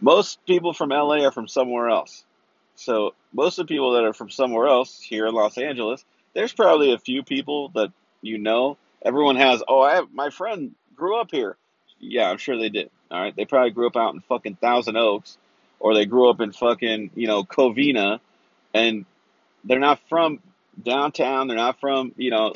Most 0.01 0.45
people 0.47 0.73
from 0.73 0.93
L.A. 0.93 1.25
are 1.25 1.33
from 1.33 1.49
somewhere 1.49 1.89
else. 1.89 2.25
So 2.75 3.15
most 3.33 3.59
of 3.59 3.67
the 3.67 3.75
people 3.75 3.93
that 3.93 4.05
are 4.05 4.13
from 4.13 4.31
somewhere 4.31 4.67
else 4.67 5.01
here 5.01 5.27
in 5.27 5.35
Los 5.35 5.57
Angeles, 5.57 6.05
there's 6.35 6.53
probably 6.53 6.93
a 6.93 6.99
few 6.99 7.23
people 7.23 7.71
that 7.71 7.93
you 8.23 8.39
know. 8.39 8.77
Everyone 9.05 9.37
has. 9.37 9.63
Oh, 9.67 9.81
I 9.81 9.97
have 9.97 10.13
my 10.13 10.31
friend 10.31 10.75
grew 10.97 11.21
up 11.21 11.31
here. 11.31 11.57
Yeah, 12.01 12.31
I'm 12.31 12.39
sure 12.39 12.59
they 12.59 12.69
did. 12.69 12.91
All 13.11 13.21
right, 13.21 13.35
they 13.35 13.45
probably 13.45 13.71
grew 13.71 13.87
up 13.87 13.97
out 13.97 14.15
in 14.15 14.21
fucking 14.21 14.57
Thousand 14.57 14.97
Oaks, 14.97 15.39
or 15.79 15.95
they 15.95 16.07
grew 16.07 16.29
up 16.29 16.41
in 16.41 16.53
fucking 16.53 17.11
you 17.15 17.27
know 17.27 17.45
Covina, 17.45 18.21
and 18.75 19.05
they're 19.65 19.79
not 19.79 20.01
from 20.09 20.41
downtown. 20.83 21.49
They're 21.49 21.57
not 21.57 21.81
from 21.81 22.13
you 22.17 22.31
know 22.31 22.55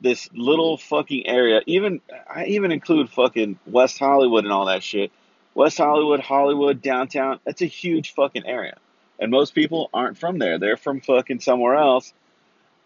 this 0.00 0.28
little 0.32 0.76
fucking 0.76 1.26
area. 1.26 1.60
Even 1.66 2.00
I 2.28 2.46
even 2.46 2.72
include 2.72 3.10
fucking 3.10 3.58
West 3.66 3.98
Hollywood 3.98 4.44
and 4.44 4.52
all 4.52 4.66
that 4.66 4.82
shit. 4.82 5.12
West 5.54 5.78
Hollywood, 5.78 6.20
Hollywood, 6.20 6.82
downtown. 6.82 7.40
That's 7.44 7.62
a 7.62 7.66
huge 7.66 8.14
fucking 8.14 8.46
area, 8.46 8.76
and 9.18 9.30
most 9.30 9.54
people 9.54 9.90
aren't 9.92 10.18
from 10.18 10.38
there. 10.38 10.58
They're 10.58 10.76
from 10.76 11.00
fucking 11.00 11.40
somewhere 11.40 11.76
else. 11.76 12.12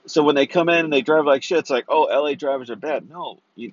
So 0.06 0.22
when 0.22 0.34
they 0.34 0.46
come 0.46 0.68
in 0.68 0.84
and 0.84 0.92
they 0.92 1.02
drive 1.02 1.26
like 1.26 1.42
shit, 1.42 1.58
it's 1.58 1.70
like, 1.70 1.84
oh, 1.88 2.02
LA 2.10 2.34
drivers 2.34 2.70
are 2.70 2.76
bad. 2.76 3.08
No, 3.08 3.38
you, 3.54 3.72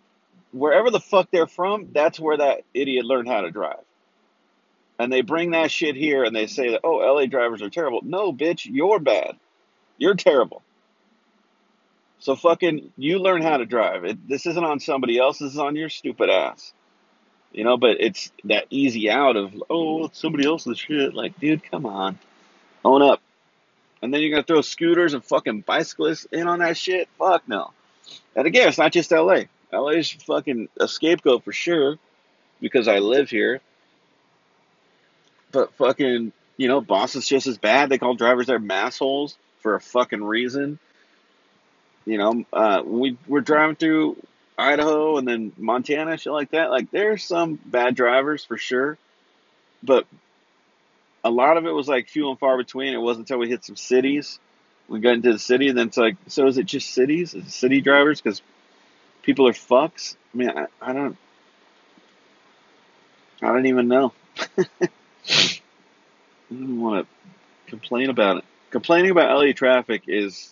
wherever 0.51 0.89
the 0.89 0.99
fuck 0.99 1.29
they're 1.31 1.47
from, 1.47 1.89
that's 1.93 2.19
where 2.19 2.37
that 2.37 2.61
idiot 2.73 3.05
learned 3.05 3.27
how 3.27 3.41
to 3.41 3.51
drive. 3.51 3.83
And 4.97 5.11
they 5.11 5.21
bring 5.21 5.51
that 5.51 5.71
shit 5.71 5.95
here 5.95 6.23
and 6.23 6.35
they 6.35 6.47
say 6.47 6.71
that, 6.71 6.81
oh, 6.83 6.97
LA 6.97 7.25
drivers 7.25 7.61
are 7.61 7.69
terrible. 7.69 8.01
No, 8.03 8.33
bitch, 8.33 8.67
you're 8.69 8.99
bad. 8.99 9.37
You're 9.97 10.15
terrible. 10.15 10.61
So 12.19 12.35
fucking, 12.35 12.91
you 12.97 13.19
learn 13.19 13.41
how 13.41 13.57
to 13.57 13.65
drive. 13.65 14.03
It, 14.03 14.27
this 14.27 14.45
isn't 14.45 14.63
on 14.63 14.81
somebody 14.81 15.17
else. 15.17 15.39
This 15.39 15.53
is 15.53 15.59
on 15.59 15.77
your 15.77 15.89
stupid 15.89 16.29
ass. 16.29 16.73
You 17.53 17.63
know, 17.63 17.77
but 17.77 18.01
it's 18.01 18.31
that 18.43 18.65
easy 18.69 19.09
out 19.09 19.37
of, 19.37 19.53
oh, 19.69 20.05
it's 20.05 20.19
somebody 20.19 20.45
else's 20.45 20.77
shit. 20.77 21.13
Like, 21.13 21.39
dude, 21.39 21.63
come 21.63 21.85
on. 21.85 22.19
Own 22.83 23.01
up. 23.01 23.21
And 24.01 24.13
then 24.13 24.21
you're 24.21 24.31
going 24.31 24.43
to 24.43 24.47
throw 24.47 24.61
scooters 24.61 25.13
and 25.13 25.23
fucking 25.23 25.61
bicyclists 25.61 26.25
in 26.31 26.47
on 26.47 26.59
that 26.59 26.77
shit? 26.77 27.07
Fuck 27.17 27.47
no. 27.47 27.71
And 28.35 28.47
again, 28.47 28.67
it's 28.67 28.77
not 28.77 28.91
just 28.91 29.11
LA. 29.11 29.43
LA's 29.71 30.09
fucking 30.11 30.69
a 30.79 30.87
scapegoat 30.87 31.43
for 31.43 31.51
sure 31.51 31.97
because 32.59 32.87
I 32.87 32.99
live 32.99 33.29
here. 33.29 33.61
But 35.51 35.73
fucking, 35.75 36.31
you 36.57 36.67
know, 36.67 36.81
Boston's 36.81 37.27
just 37.27 37.47
as 37.47 37.57
bad. 37.57 37.89
They 37.89 37.97
call 37.97 38.15
drivers 38.15 38.47
their 38.47 38.59
massholes 38.59 39.35
for 39.61 39.75
a 39.75 39.81
fucking 39.81 40.23
reason. 40.23 40.79
You 42.05 42.17
know, 42.17 42.45
uh, 42.53 42.81
we 42.85 43.17
we're 43.27 43.41
driving 43.41 43.75
through 43.75 44.17
Idaho 44.57 45.17
and 45.17 45.27
then 45.27 45.51
Montana, 45.57 46.17
shit 46.17 46.33
like 46.33 46.51
that. 46.51 46.71
Like, 46.71 46.91
there's 46.91 47.23
some 47.23 47.59
bad 47.65 47.95
drivers 47.95 48.43
for 48.43 48.57
sure, 48.57 48.97
but 49.83 50.05
a 51.23 51.29
lot 51.29 51.57
of 51.57 51.65
it 51.65 51.71
was 51.71 51.87
like 51.87 52.09
few 52.09 52.29
and 52.29 52.39
far 52.39 52.57
between. 52.57 52.93
It 52.93 53.01
wasn't 53.01 53.29
until 53.29 53.39
we 53.39 53.49
hit 53.49 53.63
some 53.65 53.75
cities, 53.75 54.39
we 54.87 54.99
got 54.99 55.13
into 55.13 55.31
the 55.31 55.39
city, 55.39 55.69
and 55.69 55.77
then 55.77 55.87
it's 55.87 55.97
like, 55.97 56.17
so 56.27 56.47
is 56.47 56.57
it 56.57 56.65
just 56.65 56.93
cities? 56.93 57.33
Is 57.33 57.45
it 57.45 57.51
city 57.51 57.81
drivers? 57.81 58.21
Because 58.21 58.41
people 59.29 59.47
are 59.47 59.53
fucks. 59.53 60.15
I 60.33 60.37
mean, 60.37 60.49
I, 60.49 60.65
I 60.81 60.91
don't, 60.91 61.15
I 63.43 63.53
don't 63.53 63.67
even 63.67 63.87
know. 63.87 64.11
I 64.57 65.59
don't 66.49 66.81
want 66.81 67.05
to 67.05 67.69
complain 67.69 68.09
about 68.09 68.37
it. 68.37 68.43
Complaining 68.71 69.11
about 69.11 69.37
LA 69.37 69.51
traffic 69.51 70.05
is 70.07 70.51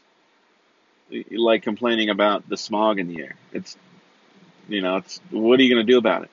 like 1.31 1.63
complaining 1.63 2.11
about 2.11 2.47
the 2.47 2.55
smog 2.55 2.99
in 2.99 3.07
the 3.07 3.19
air. 3.23 3.35
It's, 3.51 3.75
you 4.69 4.81
know, 4.81 4.97
it's 4.97 5.19
what 5.31 5.59
are 5.59 5.63
you 5.63 5.73
gonna 5.73 5.83
do 5.83 5.97
about 5.97 6.23
it? 6.25 6.29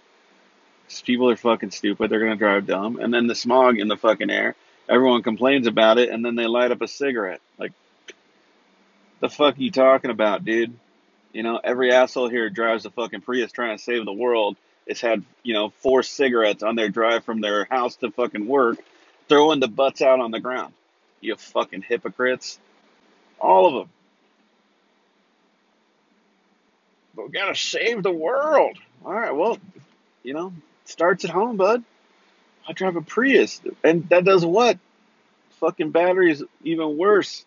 people 1.06 1.30
are 1.30 1.36
fucking 1.36 1.70
stupid. 1.70 2.10
They're 2.10 2.20
gonna 2.20 2.36
drive 2.36 2.66
dumb, 2.66 2.98
and 3.00 3.12
then 3.12 3.26
the 3.26 3.34
smog 3.34 3.78
in 3.78 3.88
the 3.88 3.96
fucking 3.96 4.28
air. 4.28 4.54
Everyone 4.86 5.22
complains 5.22 5.66
about 5.66 5.96
it, 5.96 6.10
and 6.10 6.22
then 6.22 6.34
they 6.34 6.46
light 6.46 6.72
up 6.72 6.82
a 6.82 6.88
cigarette. 6.88 7.40
Like, 7.58 7.72
the 9.20 9.30
fuck 9.30 9.56
are 9.56 9.62
you 9.62 9.70
talking 9.70 10.10
about, 10.10 10.44
dude? 10.44 10.78
You 11.34 11.42
know, 11.42 11.60
every 11.62 11.92
asshole 11.92 12.28
here 12.28 12.48
drives 12.48 12.86
a 12.86 12.90
fucking 12.90 13.22
Prius 13.22 13.50
trying 13.50 13.76
to 13.76 13.82
save 13.82 14.04
the 14.04 14.12
world. 14.12 14.56
It's 14.86 15.00
had, 15.00 15.24
you 15.42 15.52
know, 15.52 15.70
four 15.80 16.04
cigarettes 16.04 16.62
on 16.62 16.76
their 16.76 16.88
drive 16.88 17.24
from 17.24 17.40
their 17.40 17.64
house 17.64 17.96
to 17.96 18.12
fucking 18.12 18.46
work, 18.46 18.78
throwing 19.28 19.58
the 19.58 19.66
butts 19.66 20.00
out 20.00 20.20
on 20.20 20.30
the 20.30 20.38
ground. 20.38 20.72
You 21.20 21.34
fucking 21.34 21.82
hypocrites. 21.82 22.60
All 23.40 23.66
of 23.66 23.74
them. 23.74 23.90
But 27.16 27.26
we 27.26 27.32
gotta 27.32 27.56
save 27.56 28.04
the 28.04 28.12
world. 28.12 28.78
All 29.04 29.12
right, 29.12 29.34
well, 29.34 29.58
you 30.22 30.34
know, 30.34 30.52
starts 30.84 31.24
at 31.24 31.30
home, 31.30 31.56
bud. 31.56 31.82
I 32.68 32.72
drive 32.74 32.94
a 32.94 33.02
Prius, 33.02 33.60
and 33.82 34.08
that 34.10 34.24
does 34.24 34.46
what? 34.46 34.78
Fucking 35.58 35.90
battery's 35.90 36.44
even 36.62 36.96
worse. 36.96 37.44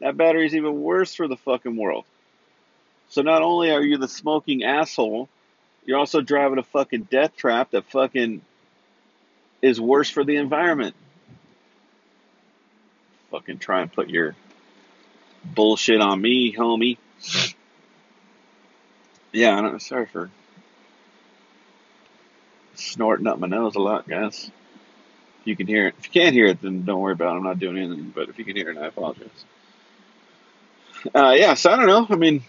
That 0.00 0.16
battery's 0.16 0.54
even 0.54 0.80
worse 0.80 1.14
for 1.14 1.28
the 1.28 1.36
fucking 1.36 1.76
world. 1.76 2.04
So 3.16 3.22
not 3.22 3.40
only 3.40 3.70
are 3.70 3.80
you 3.80 3.96
the 3.96 4.08
smoking 4.08 4.62
asshole 4.62 5.30
You're 5.86 5.96
also 5.96 6.20
driving 6.20 6.58
a 6.58 6.62
fucking 6.62 7.04
death 7.04 7.34
trap 7.34 7.70
that 7.70 7.86
fucking 7.86 8.42
is 9.62 9.80
worse 9.80 10.10
for 10.10 10.22
the 10.22 10.36
environment. 10.36 10.94
Fucking 13.30 13.58
try 13.58 13.80
and 13.80 13.90
put 13.90 14.10
your 14.10 14.36
bullshit 15.42 16.02
on 16.02 16.20
me, 16.20 16.52
homie. 16.52 16.98
Yeah, 19.32 19.56
I 19.56 19.62
don't, 19.62 19.80
sorry 19.80 20.04
for 20.04 20.30
snorting 22.74 23.26
up 23.26 23.38
my 23.38 23.46
nose 23.46 23.76
a 23.76 23.80
lot, 23.80 24.06
guys. 24.06 24.50
If 25.40 25.46
you 25.46 25.56
can 25.56 25.66
hear 25.66 25.86
it. 25.86 25.94
If 25.98 26.04
you 26.04 26.20
can't 26.20 26.34
hear 26.34 26.48
it, 26.48 26.60
then 26.60 26.84
don't 26.84 27.00
worry 27.00 27.14
about 27.14 27.32
it. 27.32 27.38
I'm 27.38 27.44
not 27.44 27.58
doing 27.58 27.78
anything. 27.78 28.12
But 28.14 28.28
if 28.28 28.38
you 28.38 28.44
can 28.44 28.56
hear 28.56 28.68
it, 28.72 28.76
I 28.76 28.88
apologize. 28.88 29.44
Uh, 31.14 31.34
yeah, 31.34 31.54
so 31.54 31.70
I 31.70 31.76
don't 31.76 31.86
know. 31.86 32.06
I 32.10 32.16
mean, 32.16 32.42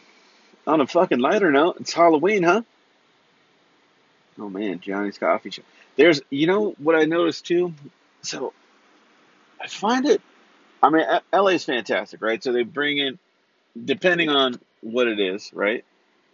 on 0.67 0.81
a 0.81 0.87
fucking 0.87 1.19
lighter 1.19 1.51
note, 1.51 1.77
it's 1.79 1.93
Halloween, 1.93 2.43
huh? 2.43 2.61
Oh 4.37 4.49
man, 4.49 4.79
Johnie's 4.79 5.17
Coffee 5.17 5.49
Shop. 5.49 5.65
There's, 5.95 6.21
you 6.29 6.45
know 6.45 6.75
what 6.77 6.95
I 6.95 7.05
noticed 7.05 7.47
too? 7.47 7.73
So 8.21 8.53
I 9.59 9.67
find 9.67 10.05
it, 10.05 10.21
I 10.83 10.89
mean, 10.89 11.05
LA's 11.33 11.63
fantastic, 11.63 12.21
right? 12.21 12.43
So 12.43 12.51
they 12.51 12.63
bring 12.63 12.99
in, 12.99 13.17
depending 13.83 14.29
on 14.29 14.59
what 14.81 15.07
it 15.07 15.19
is, 15.19 15.51
right? 15.53 15.83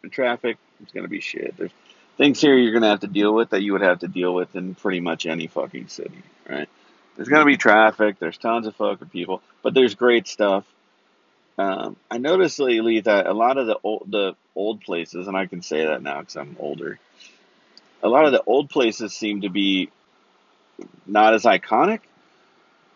The 0.01 0.09
traffic, 0.09 0.57
it's 0.81 0.91
going 0.91 1.05
to 1.05 1.09
be 1.09 1.21
shit. 1.21 1.55
There's 1.55 1.71
things 2.17 2.41
here 2.41 2.57
you're 2.57 2.71
going 2.73 2.81
to 2.81 2.89
have 2.89 3.01
to 3.01 3.07
deal 3.07 3.33
with 3.33 3.51
that 3.51 3.61
you 3.61 3.71
would 3.73 3.81
have 3.81 3.99
to 3.99 4.07
deal 4.07 4.33
with 4.33 4.55
in 4.55 4.75
pretty 4.75 4.99
much 4.99 5.25
any 5.25 5.47
fucking 5.47 5.87
city, 5.87 6.23
right? 6.49 6.67
There's 7.15 7.29
going 7.29 7.41
to 7.41 7.45
be 7.45 7.57
traffic, 7.57 8.19
there's 8.19 8.37
tons 8.37 8.67
of 8.67 8.75
fucking 8.75 9.09
people, 9.09 9.41
but 9.61 9.73
there's 9.73 9.95
great 9.95 10.27
stuff. 10.27 10.65
Um, 11.57 11.97
I 12.09 12.17
noticed 12.17 12.59
lately 12.59 13.01
that 13.01 13.27
a 13.27 13.33
lot 13.33 13.57
of 13.57 13.67
the 13.67 13.77
old, 13.83 14.09
the 14.09 14.35
old 14.55 14.81
places, 14.81 15.27
and 15.27 15.37
I 15.37 15.45
can 15.45 15.61
say 15.61 15.85
that 15.85 16.01
now 16.01 16.19
because 16.19 16.35
I'm 16.35 16.57
older, 16.59 16.99
a 18.01 18.09
lot 18.09 18.25
of 18.25 18.31
the 18.31 18.43
old 18.45 18.69
places 18.69 19.13
seem 19.13 19.41
to 19.41 19.49
be 19.49 19.89
not 21.05 21.33
as 21.33 21.43
iconic. 21.43 21.99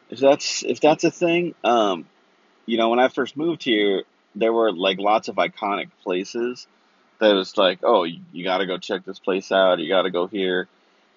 If 0.09 0.19
that's 0.19 0.63
if 0.63 0.79
that's 0.79 1.03
a 1.03 1.11
thing, 1.11 1.53
um, 1.63 2.07
you 2.65 2.77
know, 2.77 2.89
when 2.89 2.99
I 2.99 3.09
first 3.09 3.37
moved 3.37 3.63
here, 3.63 4.03
there 4.35 4.53
were 4.53 4.71
like 4.71 4.99
lots 4.99 5.27
of 5.27 5.35
iconic 5.35 5.89
places 6.03 6.67
that 7.19 7.33
was 7.33 7.57
like, 7.57 7.79
oh, 7.83 8.03
you, 8.03 8.19
you 8.31 8.43
got 8.43 8.59
to 8.59 8.65
go 8.65 8.77
check 8.77 9.05
this 9.05 9.19
place 9.19 9.51
out. 9.51 9.79
You 9.79 9.89
got 9.89 10.03
to 10.03 10.11
go 10.11 10.27
here. 10.27 10.67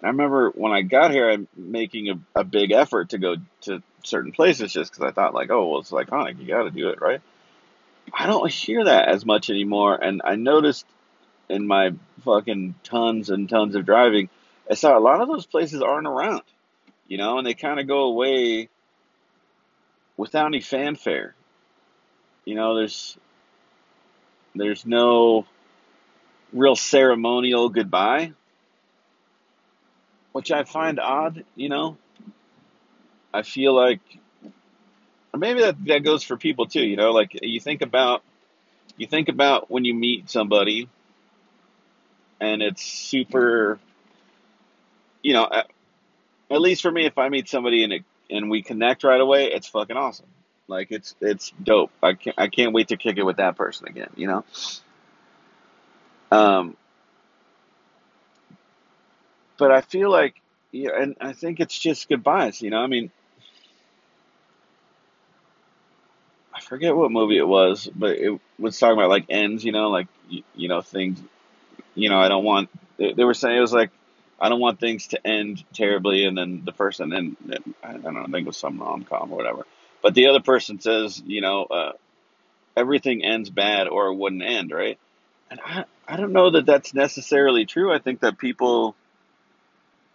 And 0.00 0.07
I 0.07 0.09
remember 0.09 0.50
when 0.50 0.72
I 0.72 0.83
got 0.83 1.11
here, 1.11 1.31
I'm 1.31 1.46
making 1.57 2.09
a, 2.09 2.40
a 2.40 2.44
big 2.44 2.72
effort 2.72 3.11
to 3.11 3.18
go 3.18 3.37
to 3.62 3.83
certain 4.03 4.33
places 4.33 4.72
just 4.72 4.92
because 4.92 5.07
I 5.07 5.12
thought 5.12 5.35
like, 5.35 5.50
oh, 5.50 5.68
well, 5.68 5.81
it's 5.81 5.90
iconic. 5.90 6.38
You 6.38 6.46
got 6.46 6.62
to 6.62 6.70
do 6.70 6.88
it, 6.88 7.00
right? 7.00 7.20
I 8.12 8.26
don't 8.26 8.50
hear 8.50 8.84
that 8.84 9.08
as 9.08 9.24
much 9.24 9.50
anymore. 9.50 9.96
And 9.96 10.22
I 10.24 10.36
noticed 10.36 10.86
in 11.48 11.66
my 11.66 11.92
fucking 12.24 12.74
tons 12.84 13.30
and 13.30 13.48
tons 13.48 13.74
of 13.74 13.84
driving, 13.84 14.28
I 14.70 14.74
saw 14.74 14.96
a 14.96 15.00
lot 15.00 15.20
of 15.20 15.28
those 15.28 15.46
places 15.46 15.82
aren't 15.82 16.06
around, 16.06 16.42
you 17.08 17.18
know, 17.18 17.38
and 17.38 17.46
they 17.46 17.54
kind 17.54 17.80
of 17.80 17.86
go 17.86 18.04
away 18.04 18.68
without 20.16 20.46
any 20.46 20.60
fanfare. 20.60 21.34
You 22.44 22.54
know, 22.54 22.76
there's 22.76 23.16
there's 24.54 24.86
no 24.86 25.46
real 26.52 26.76
ceremonial 26.76 27.68
goodbye, 27.68 28.32
which 30.32 30.50
I 30.50 30.64
find 30.64 30.98
odd, 30.98 31.44
you 31.56 31.68
know. 31.68 31.96
I 33.32 33.42
feel 33.42 33.74
like 33.74 34.00
maybe 35.36 35.60
that 35.60 35.76
that 35.86 36.04
goes 36.04 36.22
for 36.22 36.36
people 36.36 36.66
too, 36.66 36.82
you 36.82 36.96
know, 36.96 37.12
like 37.12 37.38
you 37.42 37.60
think 37.60 37.82
about 37.82 38.22
you 38.96 39.06
think 39.06 39.28
about 39.28 39.70
when 39.70 39.84
you 39.84 39.94
meet 39.94 40.30
somebody 40.30 40.88
and 42.40 42.62
it's 42.62 42.82
super. 42.82 43.78
You 45.22 45.34
know, 45.34 45.46
at, 45.52 45.70
at 46.50 46.60
least 46.60 46.82
for 46.82 46.90
me, 46.90 47.04
if 47.04 47.18
I 47.18 47.28
meet 47.28 47.48
somebody 47.48 47.84
and 47.84 47.92
it, 47.92 48.04
and 48.30 48.50
we 48.50 48.62
connect 48.62 49.04
right 49.04 49.20
away, 49.20 49.52
it's 49.52 49.68
fucking 49.68 49.96
awesome. 49.96 50.26
Like 50.66 50.90
it's 50.90 51.14
it's 51.20 51.52
dope. 51.62 51.90
I 52.02 52.14
can't 52.14 52.36
I 52.38 52.48
can't 52.48 52.72
wait 52.72 52.88
to 52.88 52.96
kick 52.96 53.18
it 53.18 53.24
with 53.24 53.36
that 53.36 53.56
person 53.56 53.88
again. 53.88 54.10
You 54.16 54.26
know. 54.28 54.44
Um. 56.32 56.76
But 59.58 59.72
I 59.72 59.82
feel 59.82 60.10
like, 60.10 60.40
yeah, 60.72 60.90
and 60.98 61.16
I 61.20 61.34
think 61.34 61.60
it's 61.60 61.78
just 61.78 62.08
goodbyes. 62.08 62.62
You 62.62 62.70
know, 62.70 62.78
I 62.78 62.86
mean, 62.86 63.10
forget 66.70 66.96
what 66.96 67.12
movie 67.12 67.37
it 67.37 67.46
was, 67.46 67.87
but 67.94 68.16
it 68.16 68.40
was 68.59 68.78
talking 68.78 68.96
about 68.96 69.11
like 69.11 69.26
ends. 69.28 69.62
You 69.62 69.72
know, 69.72 69.90
like 69.90 70.09
you, 70.30 70.42
you 70.54 70.68
know 70.68 70.80
things 70.80 71.20
you 71.94 72.09
know, 72.09 72.18
I 72.18 72.28
don't 72.28 72.44
want. 72.44 72.70
They, 72.96 73.12
they 73.12 73.24
were 73.24 73.35
saying 73.35 73.56
it 73.56 73.61
was 73.61 73.72
like, 73.72 73.90
I 74.40 74.48
don't 74.48 74.61
want 74.61 74.80
things 74.80 75.09
to 75.09 75.26
end 75.26 75.62
terribly, 75.74 76.24
and 76.24 76.37
then 76.37 76.62
the 76.64 76.72
person, 76.72 77.12
and, 77.12 77.37
I 77.83 77.92
don't 77.92 78.14
know, 78.14 78.22
I 78.22 78.24
think 78.24 78.37
it 78.37 78.46
was 78.46 78.56
some 78.56 78.80
rom 78.80 79.04
com 79.04 79.33
or 79.33 79.37
whatever. 79.37 79.66
But 80.02 80.14
the 80.14 80.28
other 80.28 80.40
person 80.40 80.80
says, 80.80 81.22
you 81.24 81.42
know, 81.42 81.64
uh, 81.64 81.92
everything 82.76 83.22
ends 83.22 83.50
bad 83.50 83.87
or 83.87 84.06
it 84.06 84.14
wouldn't 84.14 84.42
end, 84.42 84.70
right? 84.70 84.98
And 85.50 85.61
I, 85.62 85.85
I 86.09 86.16
don't 86.16 86.33
know 86.33 86.50
that 86.50 86.64
that's 86.64 86.94
necessarily 86.94 87.66
true. 87.66 87.92
I 87.92 87.98
think 87.98 88.20
that 88.20 88.38
people 88.38 88.94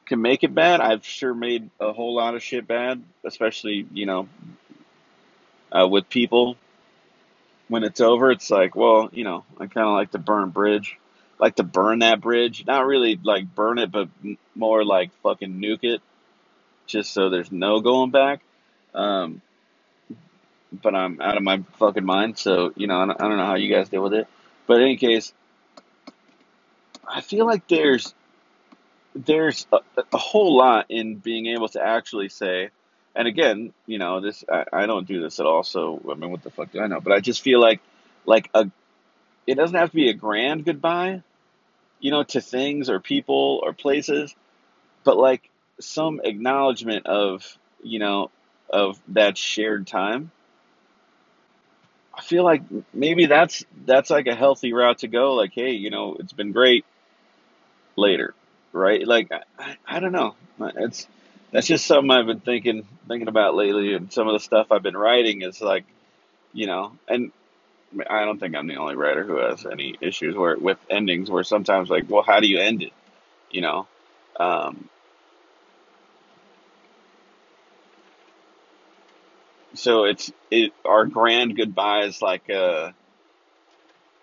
can 0.08 0.22
make 0.22 0.44
it 0.44 0.56
bad. 0.56 0.82
I've 0.82 1.06
sure 1.06 1.36
made 1.36 1.70
a 1.80 1.94
whole 1.94 2.16
lot 2.16 2.34
of 2.34 2.42
shit 2.42 2.68
bad, 2.68 3.04
especially, 3.24 3.86
you 3.94 4.08
know, 4.08 4.28
uh, 5.76 5.88
with 5.88 6.10
people. 6.10 6.58
When 7.68 7.84
it's 7.84 8.00
over, 8.00 8.32
it's 8.32 8.52
like, 8.52 8.76
well, 8.76 9.10
you 9.12 9.24
know, 9.24 9.44
I 9.60 9.66
kind 9.66 9.88
of 9.88 9.94
like 9.94 10.12
to 10.12 10.20
burn 10.20 10.52
bridge 10.52 11.00
like 11.40 11.56
to 11.56 11.64
burn 11.64 12.00
that 12.00 12.22
bridge. 12.22 12.66
Not 12.66 12.86
really 12.86 13.20
like 13.22 13.54
burn 13.54 13.78
it, 13.78 13.92
but 13.92 14.10
more 14.56 14.84
like 14.84 15.12
fucking 15.22 15.60
nuke 15.60 15.84
it, 15.84 16.02
just 16.88 17.14
so 17.14 17.30
there's 17.30 17.52
no 17.52 17.82
going 17.82 18.12
back. 18.12 18.42
Um, 18.94 19.42
but 20.72 20.96
I'm 20.96 21.22
out 21.22 21.38
of 21.38 21.44
my 21.44 21.64
fucking 21.78 22.06
mind, 22.06 22.38
so 22.38 22.74
you 22.76 22.88
know 22.88 23.00
I 23.00 23.06
don't, 23.06 23.22
I 23.22 23.28
don't 23.28 23.38
know 23.38 23.46
how 23.46 23.56
you 23.56 23.74
guys 23.74 23.90
deal 23.90 24.04
with 24.04 24.14
it. 24.14 24.28
But 24.68 24.78
in 24.78 24.84
any 24.84 24.98
case, 24.98 25.34
I 27.08 27.22
feel 27.22 27.46
like 27.46 27.68
there's 27.68 28.14
there's 29.14 29.68
a, 29.72 29.80
a 30.14 30.18
whole 30.18 30.58
lot 30.58 30.88
in 30.90 31.16
being 31.16 31.48
able 31.48 31.70
to 31.70 31.82
actually 31.82 32.30
say, 32.30 32.70
and 33.16 33.28
again, 33.28 33.74
you 33.86 33.98
know, 33.98 34.22
this 34.22 34.44
I, 34.52 34.66
I 34.74 34.86
don't 34.86 35.08
do 35.08 35.22
this 35.22 35.40
at 35.40 35.46
all. 35.46 35.64
So 35.64 36.02
I 36.10 36.16
mean, 36.16 36.32
what 36.32 36.44
the 36.44 36.52
fuck 36.52 36.72
do 36.72 36.82
I 36.82 36.88
know? 36.88 37.02
But 37.02 37.14
I 37.14 37.20
just 37.20 37.42
feel 37.42 37.60
like 37.60 37.82
like 38.26 38.50
a 38.54 38.70
it 39.48 39.56
doesn't 39.56 39.76
have 39.76 39.90
to 39.90 39.96
be 39.96 40.10
a 40.10 40.14
grand 40.14 40.66
goodbye, 40.66 41.22
you 42.00 42.12
know, 42.12 42.24
to 42.24 42.42
things 42.42 42.90
or 42.90 43.00
people 43.00 43.62
or 43.64 43.74
places, 43.74 44.36
but 45.04 45.18
like 45.18 45.50
some 45.80 46.22
acknowledgement 46.24 47.06
of, 47.06 47.58
you 47.84 48.00
know, 48.00 48.32
of 48.70 49.00
that 49.10 49.38
shared 49.38 49.88
time. 49.88 50.32
I 52.18 52.22
feel 52.22 52.44
like 52.44 52.64
maybe 52.94 53.26
that's 53.26 53.66
that's 53.86 54.10
like 54.10 54.28
a 54.28 54.36
healthy 54.36 54.74
route 54.74 55.00
to 55.00 55.08
go. 55.08 55.34
Like, 55.34 55.52
hey, 55.54 55.72
you 55.72 55.90
know, 55.90 56.16
it's 56.20 56.34
been 56.34 56.52
great. 56.52 56.86
Later, 57.98 58.34
right? 58.74 59.08
Like, 59.08 59.32
I, 59.58 59.78
I 59.86 60.00
don't 60.02 60.12
know. 60.12 60.36
It's 60.60 61.08
that's 61.56 61.68
just 61.68 61.86
something 61.86 62.12
I've 62.12 62.26
been 62.26 62.42
thinking 62.42 62.86
thinking 63.08 63.30
about 63.30 63.56
lately, 63.56 63.94
and 63.94 64.12
some 64.12 64.28
of 64.28 64.34
the 64.34 64.42
stuff 64.42 64.74
I've 64.74 64.84
been 64.84 64.98
writing 64.98 65.42
is 65.42 65.62
like, 65.62 65.86
you 66.52 66.68
know, 66.68 66.92
and 67.08 67.32
I 68.10 68.26
don't 68.26 68.40
think 68.40 68.58
I'm 68.58 68.68
the 68.68 68.76
only 68.76 68.96
writer 68.96 69.24
who 69.24 69.38
has 69.38 69.66
any 69.66 69.96
issues 70.02 70.36
where 70.36 70.58
with 70.58 70.78
endings 70.90 71.32
where 71.32 71.46
sometimes 71.46 71.90
like, 71.90 72.10
well, 72.10 72.24
how 72.24 72.42
do 72.42 72.48
you 72.48 72.60
end 72.60 72.84
it? 72.84 72.92
You 73.52 73.62
know, 73.62 73.88
um, 74.38 74.90
so 79.76 80.04
it's 80.04 80.30
it 80.52 80.74
our 80.84 81.06
grand 81.06 81.56
goodbye 81.56 82.02
is 82.02 82.22
like 82.22 82.50
uh 82.50 82.92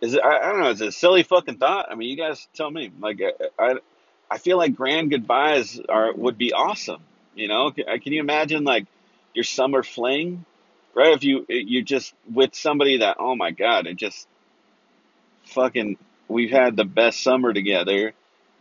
is 0.03 0.13
it 0.13 0.21
I, 0.23 0.37
I 0.37 0.53
don't 0.53 0.61
know 0.61 0.69
is 0.71 0.83
it 0.83 0.89
a 0.89 0.93
silly 0.93 1.23
fucking 1.23 1.57
thought? 1.57 1.91
I 1.91 1.95
mean 1.95 2.11
you 2.11 2.17
guys 2.19 2.47
tell 2.53 2.71
me. 2.71 2.93
Like 3.01 3.23
I 3.23 3.33
I, 3.59 3.75
I 4.31 4.37
feel 4.37 4.59
like 4.59 4.77
grand 4.77 5.09
goodbyes 5.09 5.81
are 5.89 6.13
would 6.13 6.37
be 6.37 6.53
awesome 6.53 7.01
you 7.35 7.49
know? 7.49 7.71
Can, 7.71 7.85
uh, 7.89 7.99
can 8.03 8.13
you 8.13 8.21
imagine 8.21 8.65
like 8.65 8.87
your 9.35 9.45
summer 9.45 9.83
fling? 9.83 10.45
Right? 10.95 11.15
If 11.15 11.25
you 11.25 11.41
uh, 11.41 11.45
you 11.49 11.83
just 11.83 12.15
with 12.31 12.55
somebody 12.55 12.99
that 12.99 13.17
oh 13.19 13.35
my 13.35 13.51
god, 13.51 13.87
it 13.87 13.97
just 13.97 14.27
fucking 15.45 15.97
we've 16.29 16.51
had 16.51 16.77
the 16.77 16.85
best 16.85 17.23
summer 17.23 17.53
together, 17.53 18.13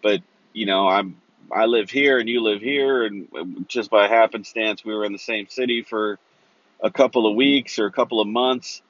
but 0.01 0.21
you 0.53 0.65
know 0.65 0.87
I'm 0.87 1.17
I 1.51 1.65
live 1.65 1.89
here 1.89 2.17
and 2.19 2.29
you 2.29 2.41
live 2.41 2.61
here, 2.61 3.03
and 3.03 3.27
uh, 3.37 3.43
just 3.67 3.89
by 3.89 4.07
happenstance 4.07 4.85
we 4.85 4.95
were 4.95 5.05
in 5.05 5.11
the 5.11 5.19
same 5.19 5.47
city 5.49 5.83
for 5.83 6.19
a 6.81 6.89
couple 6.89 7.27
of 7.27 7.35
weeks 7.35 7.77
or 7.77 7.85
a 7.85 7.91
couple 7.91 8.21
of 8.21 8.27
months, 8.27 8.81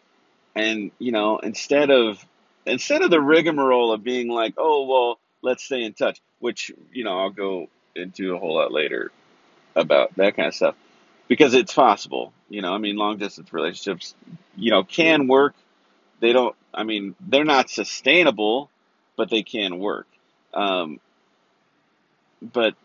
and 0.56 0.92
you 1.00 1.12
know 1.12 1.40
instead 1.40 1.90
of 1.90 2.24
instead 2.68 3.02
of 3.02 3.10
the 3.10 3.20
rigmarole 3.20 3.92
of 3.92 4.04
being 4.04 4.28
like 4.28 4.54
oh 4.58 4.86
well 4.86 5.20
let's 5.42 5.64
stay 5.64 5.84
in 5.84 5.94
touch, 5.94 6.22
which 6.38 6.72
you 6.94 7.04
know 7.04 7.18
I'll 7.18 7.32
go 7.32 7.70
into 7.96 8.36
a 8.36 8.40
whole 8.40 8.56
lot 8.56 8.72
later 8.72 9.12
about 9.76 10.16
that 10.16 10.36
kind 10.36 10.48
of 10.48 10.56
stuff 10.56 10.76
because 11.28 11.54
it's 11.54 11.74
possible. 11.74 12.34
You 12.50 12.62
know, 12.62 12.74
I 12.74 12.78
mean, 12.78 12.98
long 12.98 13.18
distance 13.18 13.54
relationships, 13.54 14.16
you 14.56 14.72
know, 14.72 14.84
can 14.84 15.28
work. 15.28 15.56
They 16.20 16.34
don't. 16.34 16.56
I 16.74 16.84
mean, 16.84 17.16
they're 17.20 17.46
not 17.46 17.70
sustainable, 17.70 18.70
but 19.16 19.30
they 19.30 19.44
can 19.44 19.80
work. 19.80 20.08
Um, 20.54 21.00
but 22.42 22.76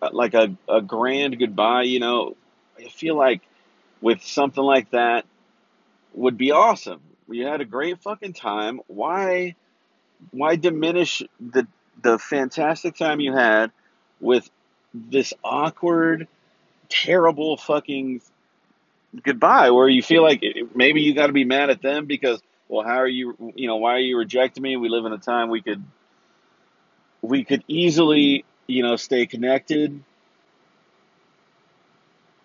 uh, 0.00 0.10
like 0.12 0.34
a, 0.34 0.56
a 0.68 0.80
grand 0.80 1.38
goodbye, 1.38 1.82
you 1.82 2.00
know, 2.00 2.36
I 2.78 2.88
feel 2.88 3.16
like 3.16 3.42
with 4.00 4.22
something 4.22 4.62
like 4.62 4.90
that 4.90 5.26
would 6.14 6.38
be 6.38 6.52
awesome. 6.52 7.00
You 7.28 7.46
had 7.46 7.60
a 7.60 7.64
great 7.64 8.00
fucking 8.00 8.32
time. 8.32 8.80
Why 8.86 9.54
why 10.30 10.56
diminish 10.56 11.22
the 11.38 11.66
the 12.00 12.18
fantastic 12.18 12.96
time 12.96 13.20
you 13.20 13.34
had 13.34 13.70
with 14.20 14.48
this 14.94 15.34
awkward, 15.44 16.28
terrible 16.88 17.56
fucking 17.56 18.20
goodbye 19.22 19.70
where 19.70 19.88
you 19.88 20.02
feel 20.02 20.22
like 20.22 20.44
maybe 20.74 21.00
you 21.00 21.14
got 21.14 21.28
to 21.28 21.32
be 21.32 21.44
mad 21.44 21.70
at 21.70 21.80
them 21.80 22.06
because 22.06 22.42
well 22.68 22.86
how 22.86 22.96
are 22.96 23.08
you 23.08 23.52
you 23.56 23.66
know 23.66 23.76
why 23.76 23.92
are 23.94 24.00
you 24.00 24.18
rejecting 24.18 24.62
me? 24.62 24.76
We 24.76 24.88
live 24.88 25.04
in 25.04 25.12
a 25.12 25.18
time 25.18 25.48
we 25.48 25.62
could 25.62 25.82
we 27.22 27.44
could 27.44 27.64
easily 27.68 28.44
you 28.66 28.82
know 28.82 28.96
stay 28.96 29.26
connected. 29.26 30.02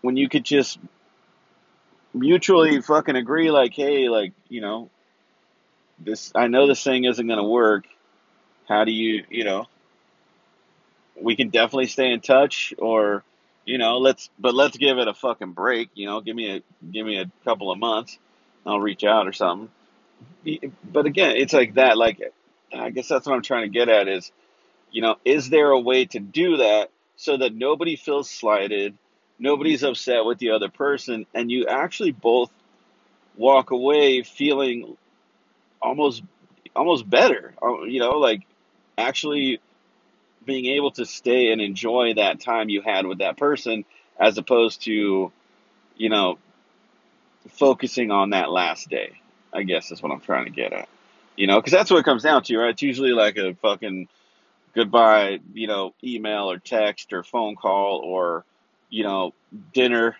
When 0.01 0.17
you 0.17 0.27
could 0.27 0.43
just 0.43 0.79
mutually 2.13 2.81
fucking 2.81 3.15
agree 3.15 3.49
like 3.49 3.73
hey 3.73 4.07
like 4.07 4.33
you 4.47 4.61
know 4.61 4.89
this 5.97 6.31
i 6.35 6.45
know 6.45 6.67
this 6.67 6.83
thing 6.83 7.05
isn't 7.05 7.27
going 7.27 7.39
to 7.39 7.43
work. 7.43 7.85
How 8.67 8.83
do 8.85 8.91
you 8.91 9.23
you 9.29 9.43
know 9.43 9.67
we 11.19 11.35
can 11.35 11.49
definitely 11.49 11.87
stay 11.87 12.11
in 12.11 12.21
touch 12.21 12.73
or 12.77 13.23
you 13.65 13.77
know 13.77 13.97
let's 13.97 14.29
but 14.39 14.53
let's 14.53 14.77
give 14.77 14.97
it 14.97 15.07
a 15.07 15.13
fucking 15.13 15.51
break 15.51 15.89
you 15.93 16.05
know 16.05 16.21
give 16.21 16.35
me 16.35 16.57
a 16.57 16.61
give 16.91 17.05
me 17.05 17.19
a 17.19 17.31
couple 17.43 17.71
of 17.71 17.79
months. 17.79 18.17
I'll 18.65 18.79
reach 18.79 19.03
out 19.03 19.27
or 19.27 19.33
something. 19.33 19.69
But 20.83 21.05
again 21.05 21.35
it's 21.37 21.53
like 21.53 21.75
that 21.75 21.97
like 21.97 22.21
i 22.73 22.89
guess 22.89 23.07
that's 23.07 23.25
what 23.27 23.35
i'm 23.35 23.41
trying 23.43 23.63
to 23.63 23.69
get 23.69 23.89
at 23.89 24.07
is 24.07 24.31
you 24.91 25.01
know 25.01 25.15
is 25.25 25.49
there 25.49 25.71
a 25.71 25.79
way 25.79 26.05
to 26.05 26.19
do 26.19 26.57
that 26.57 26.89
so 27.15 27.37
that 27.37 27.53
nobody 27.53 27.95
feels 27.95 28.29
slighted 28.29 28.97
nobody's 29.39 29.83
upset 29.83 30.25
with 30.25 30.39
the 30.39 30.51
other 30.51 30.69
person 30.69 31.25
and 31.33 31.51
you 31.51 31.67
actually 31.67 32.11
both 32.11 32.51
walk 33.35 33.71
away 33.71 34.23
feeling 34.23 34.97
almost 35.81 36.23
almost 36.75 37.09
better 37.09 37.53
you 37.87 37.99
know 37.99 38.11
like 38.19 38.41
actually 38.97 39.59
being 40.45 40.65
able 40.65 40.91
to 40.91 41.05
stay 41.05 41.51
and 41.51 41.61
enjoy 41.61 42.13
that 42.15 42.39
time 42.39 42.69
you 42.69 42.81
had 42.81 43.05
with 43.05 43.19
that 43.19 43.37
person 43.37 43.85
as 44.19 44.37
opposed 44.37 44.83
to, 44.83 45.31
you 45.97 46.09
know, 46.09 46.37
focusing 47.49 48.11
on 48.11 48.31
that 48.31 48.49
last 48.49 48.89
day. 48.89 49.13
I 49.53 49.63
guess 49.63 49.91
is 49.91 50.01
what 50.01 50.11
I'm 50.11 50.21
trying 50.21 50.45
to 50.45 50.51
get 50.51 50.73
at. 50.73 50.89
You 51.35 51.47
know, 51.47 51.59
because 51.59 51.71
that's 51.71 51.89
what 51.89 51.99
it 51.99 52.05
comes 52.05 52.23
down 52.23 52.43
to, 52.43 52.57
right? 52.57 52.69
It's 52.71 52.81
usually 52.81 53.11
like 53.11 53.37
a 53.37 53.53
fucking 53.55 54.07
goodbye, 54.73 55.39
you 55.53 55.67
know, 55.67 55.93
email 56.03 56.49
or 56.51 56.57
text 56.57 57.13
or 57.13 57.23
phone 57.23 57.55
call 57.55 58.01
or, 58.03 58.45
you 58.89 59.03
know, 59.03 59.33
dinner. 59.73 60.17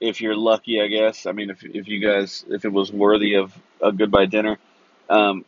If 0.00 0.20
you're 0.20 0.36
lucky, 0.36 0.80
I 0.80 0.86
guess. 0.86 1.26
I 1.26 1.32
mean, 1.32 1.50
if 1.50 1.62
if 1.64 1.88
you 1.88 2.00
guys, 2.00 2.44
if 2.48 2.64
it 2.64 2.72
was 2.72 2.92
worthy 2.92 3.34
of 3.34 3.52
a 3.82 3.92
goodbye 3.92 4.26
dinner, 4.26 4.58
um, 5.08 5.44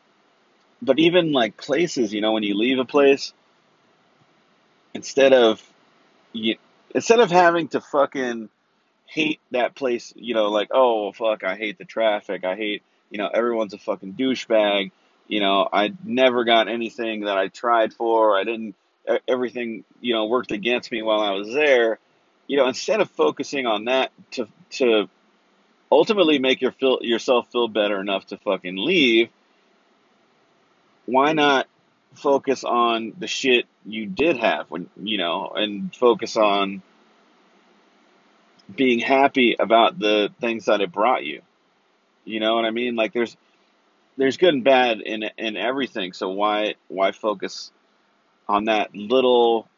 but 0.83 0.99
even 0.99 1.33
like 1.33 1.57
places, 1.57 2.13
you 2.13 2.21
know, 2.21 2.33
when 2.33 2.43
you 2.43 2.57
leave 2.57 2.79
a 2.81 2.85
place, 2.85 3.33
instead 4.93 5.33
of 5.33 5.63
you, 6.33 6.57
instead 6.95 7.21
of 7.21 7.31
having 7.31 7.69
to 7.69 7.81
fucking 7.81 8.49
hate 9.07 9.41
that 9.53 9.77
place, 9.77 10.13
you 10.17 10.35
know, 10.35 10.51
like 10.51 10.69
oh 10.73 11.13
fuck, 11.13 11.45
I 11.45 11.57
hate 11.57 11.79
the 11.79 11.85
traffic, 11.85 12.45
I 12.45 12.57
hate, 12.57 12.83
you 13.11 13.19
know, 13.19 13.29
everyone's 13.29 13.73
a 13.73 13.79
fucking 13.79 14.15
douchebag, 14.15 14.91
you 15.29 15.41
know, 15.41 15.69
I 15.73 15.95
never 16.05 16.45
got 16.45 16.69
anything 16.69 17.23
that 17.23 17.39
I 17.39 17.47
tried 17.47 17.95
for, 17.95 18.37
I 18.37 18.43
didn't, 18.43 18.75
everything, 19.29 19.85
you 20.01 20.15
know, 20.15 20.27
worked 20.27 20.51
against 20.51 20.91
me 20.91 21.03
while 21.03 21.21
I 21.21 21.31
was 21.31 21.55
there, 21.55 22.01
you 22.49 22.57
know, 22.57 22.67
instead 22.67 23.01
of 23.01 23.09
focusing 23.13 23.67
on 23.67 23.85
that 23.85 24.11
to 24.33 24.49
to 24.71 25.09
ultimately 25.93 26.41
make 26.41 26.61
your 26.61 26.73
feel 26.73 26.99
yourself 27.03 27.53
feel 27.53 27.69
better 27.69 28.01
enough 28.01 28.27
to 28.27 28.37
fucking 28.39 28.77
leave 28.77 29.29
why 31.13 31.35
not 31.35 31.69
focus 32.15 32.65
on 32.65 33.13
the 33.19 33.27
shit 33.27 33.67
you 33.85 34.07
did 34.07 34.37
have 34.39 34.71
when 34.71 34.89
you 35.03 35.19
know 35.19 35.53
and 35.55 35.95
focus 35.95 36.37
on 36.37 36.83
being 38.75 38.99
happy 38.99 39.57
about 39.59 39.99
the 39.99 40.31
things 40.41 40.65
that 40.67 40.81
it 40.81 40.91
brought 40.91 41.25
you? 41.25 41.43
You 42.25 42.41
know 42.41 42.55
what 42.55 42.65
i 42.65 42.71
mean? 42.71 42.97
Like 42.97 43.13
there's 43.13 43.37
there's 44.17 44.37
good 44.37 44.55
and 44.55 44.65
bad 44.65 45.01
in 45.01 45.25
in 45.37 45.57
everything. 45.57 46.13
So 46.13 46.31
why 46.31 46.75
why 46.89 47.13
focus 47.13 47.71
on 48.49 48.65
that 48.65 48.95
little 48.95 49.69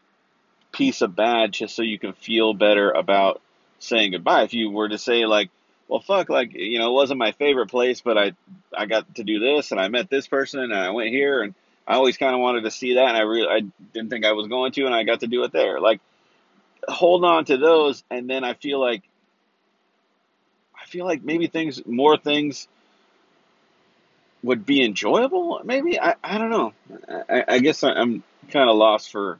piece 0.72 1.02
of 1.02 1.14
bad 1.14 1.52
just 1.52 1.74
so 1.76 1.82
you 1.82 1.98
can 1.98 2.12
feel 2.12 2.54
better 2.54 2.90
about 2.90 3.40
saying 3.78 4.12
goodbye? 4.12 4.42
If 4.42 4.54
you 4.54 4.70
were 4.70 4.88
to 4.88 4.98
say 4.98 5.26
like 5.26 5.50
well, 5.88 6.00
fuck, 6.00 6.30
like, 6.30 6.54
you 6.54 6.78
know, 6.78 6.90
it 6.90 6.94
wasn't 6.94 7.18
my 7.18 7.32
favorite 7.32 7.68
place, 7.68 8.00
but 8.00 8.16
I, 8.16 8.32
I 8.76 8.86
got 8.86 9.14
to 9.16 9.24
do 9.24 9.38
this 9.38 9.70
and 9.70 9.80
I 9.80 9.88
met 9.88 10.08
this 10.08 10.26
person 10.26 10.60
and 10.60 10.74
I 10.74 10.90
went 10.90 11.10
here 11.10 11.42
and 11.42 11.54
I 11.86 11.94
always 11.94 12.16
kind 12.16 12.34
of 12.34 12.40
wanted 12.40 12.62
to 12.62 12.70
see 12.70 12.94
that 12.94 13.08
and 13.08 13.16
I 13.16 13.20
really, 13.20 13.48
I 13.48 13.60
didn't 13.92 14.10
think 14.10 14.24
I 14.24 14.32
was 14.32 14.48
going 14.48 14.72
to 14.72 14.86
and 14.86 14.94
I 14.94 15.04
got 15.04 15.20
to 15.20 15.26
do 15.26 15.44
it 15.44 15.52
there. 15.52 15.80
Like, 15.80 16.00
hold 16.88 17.24
on 17.24 17.44
to 17.46 17.58
those 17.58 18.02
and 18.10 18.28
then 18.28 18.44
I 18.44 18.54
feel 18.54 18.80
like, 18.80 19.02
I 20.80 20.86
feel 20.86 21.04
like 21.04 21.22
maybe 21.22 21.48
things, 21.48 21.84
more 21.84 22.16
things 22.16 22.66
would 24.42 24.64
be 24.64 24.82
enjoyable. 24.82 25.60
Maybe, 25.64 26.00
I, 26.00 26.14
I 26.22 26.38
don't 26.38 26.50
know. 26.50 26.72
I, 27.28 27.44
I 27.48 27.58
guess 27.58 27.82
I'm 27.82 28.22
kind 28.50 28.70
of 28.70 28.76
lost 28.76 29.12
for 29.12 29.38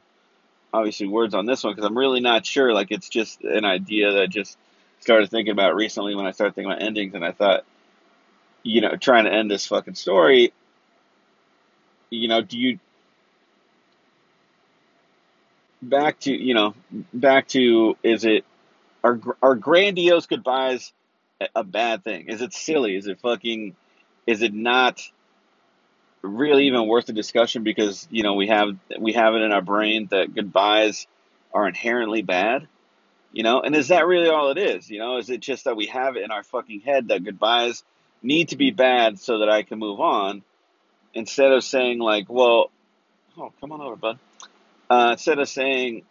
obviously 0.73 1.07
words 1.07 1.33
on 1.33 1.45
this 1.45 1.63
one 1.63 1.73
because 1.73 1.85
I'm 1.85 1.97
really 1.97 2.19
not 2.19 2.45
sure. 2.45 2.73
Like, 2.73 2.91
it's 2.91 3.09
just 3.09 3.41
an 3.43 3.65
idea 3.65 4.13
that 4.13 4.29
just, 4.29 4.57
started 4.99 5.29
thinking 5.29 5.51
about 5.51 5.75
recently 5.75 6.15
when 6.15 6.25
I 6.25 6.31
started 6.31 6.55
thinking 6.55 6.71
about 6.71 6.83
endings, 6.83 7.13
and 7.13 7.23
I 7.23 7.31
thought, 7.31 7.65
you 8.63 8.81
know, 8.81 8.95
trying 8.95 9.25
to 9.25 9.31
end 9.31 9.49
this 9.49 9.65
fucking 9.67 9.95
story, 9.95 10.53
you 12.09 12.27
know, 12.27 12.41
do 12.41 12.57
you 12.57 12.79
back 15.81 16.19
to 16.19 16.31
you 16.31 16.55
know 16.55 16.73
back 17.13 17.47
to 17.47 17.95
is 18.01 18.25
it 18.25 18.43
are 19.03 19.19
are 19.41 19.55
grandiose 19.55 20.25
goodbyes 20.25 20.91
a 21.55 21.63
bad 21.63 22.03
thing? 22.03 22.27
Is 22.29 22.41
it 22.41 22.53
silly? 22.53 22.95
Is 22.95 23.07
it 23.07 23.19
fucking? 23.19 23.75
Is 24.25 24.41
it 24.41 24.53
not 24.53 25.01
really 26.21 26.67
even 26.67 26.87
worth 26.87 27.05
the 27.05 27.13
discussion 27.13 27.63
because 27.63 28.07
you 28.09 28.23
know 28.23 28.33
we 28.33 28.47
have 28.47 28.75
we 28.99 29.13
have 29.13 29.35
it 29.35 29.41
in 29.41 29.51
our 29.51 29.61
brain 29.61 30.07
that 30.11 30.33
goodbyes 30.33 31.07
are 31.53 31.67
inherently 31.67 32.21
bad 32.21 32.67
you 33.35 33.43
know, 33.43 33.59
and 33.59 33.75
is 33.75 33.89
that 33.89 34.07
really 34.07 34.29
all 34.29 34.49
it 34.51 34.57
is? 34.57 34.89
You 34.89 34.99
know, 34.99 35.17
is 35.17 35.29
it 35.29 35.41
just 35.41 35.65
that 35.65 35.75
we 35.75 35.87
have 35.87 36.15
it 36.15 36.23
in 36.23 36.31
our 36.31 36.41
fucking 36.41 36.79
head 36.79 37.09
that 37.09 37.25
goodbyes 37.25 37.83
need 38.23 38.49
to 38.49 38.55
be 38.55 38.71
bad 38.71 39.19
so 39.19 39.39
that 39.39 39.49
I 39.49 39.61
can 39.61 39.77
move 39.77 39.99
on 39.99 40.41
instead 41.13 41.51
of 41.51 41.61
saying 41.61 41.99
like, 41.99 42.29
well, 42.29 42.71
oh, 43.37 43.51
come 43.59 43.73
on 43.73 43.81
over, 43.81 43.97
bud. 43.97 44.19
Uh, 44.89 45.09
instead 45.11 45.37
of 45.39 45.49
saying, 45.49 46.03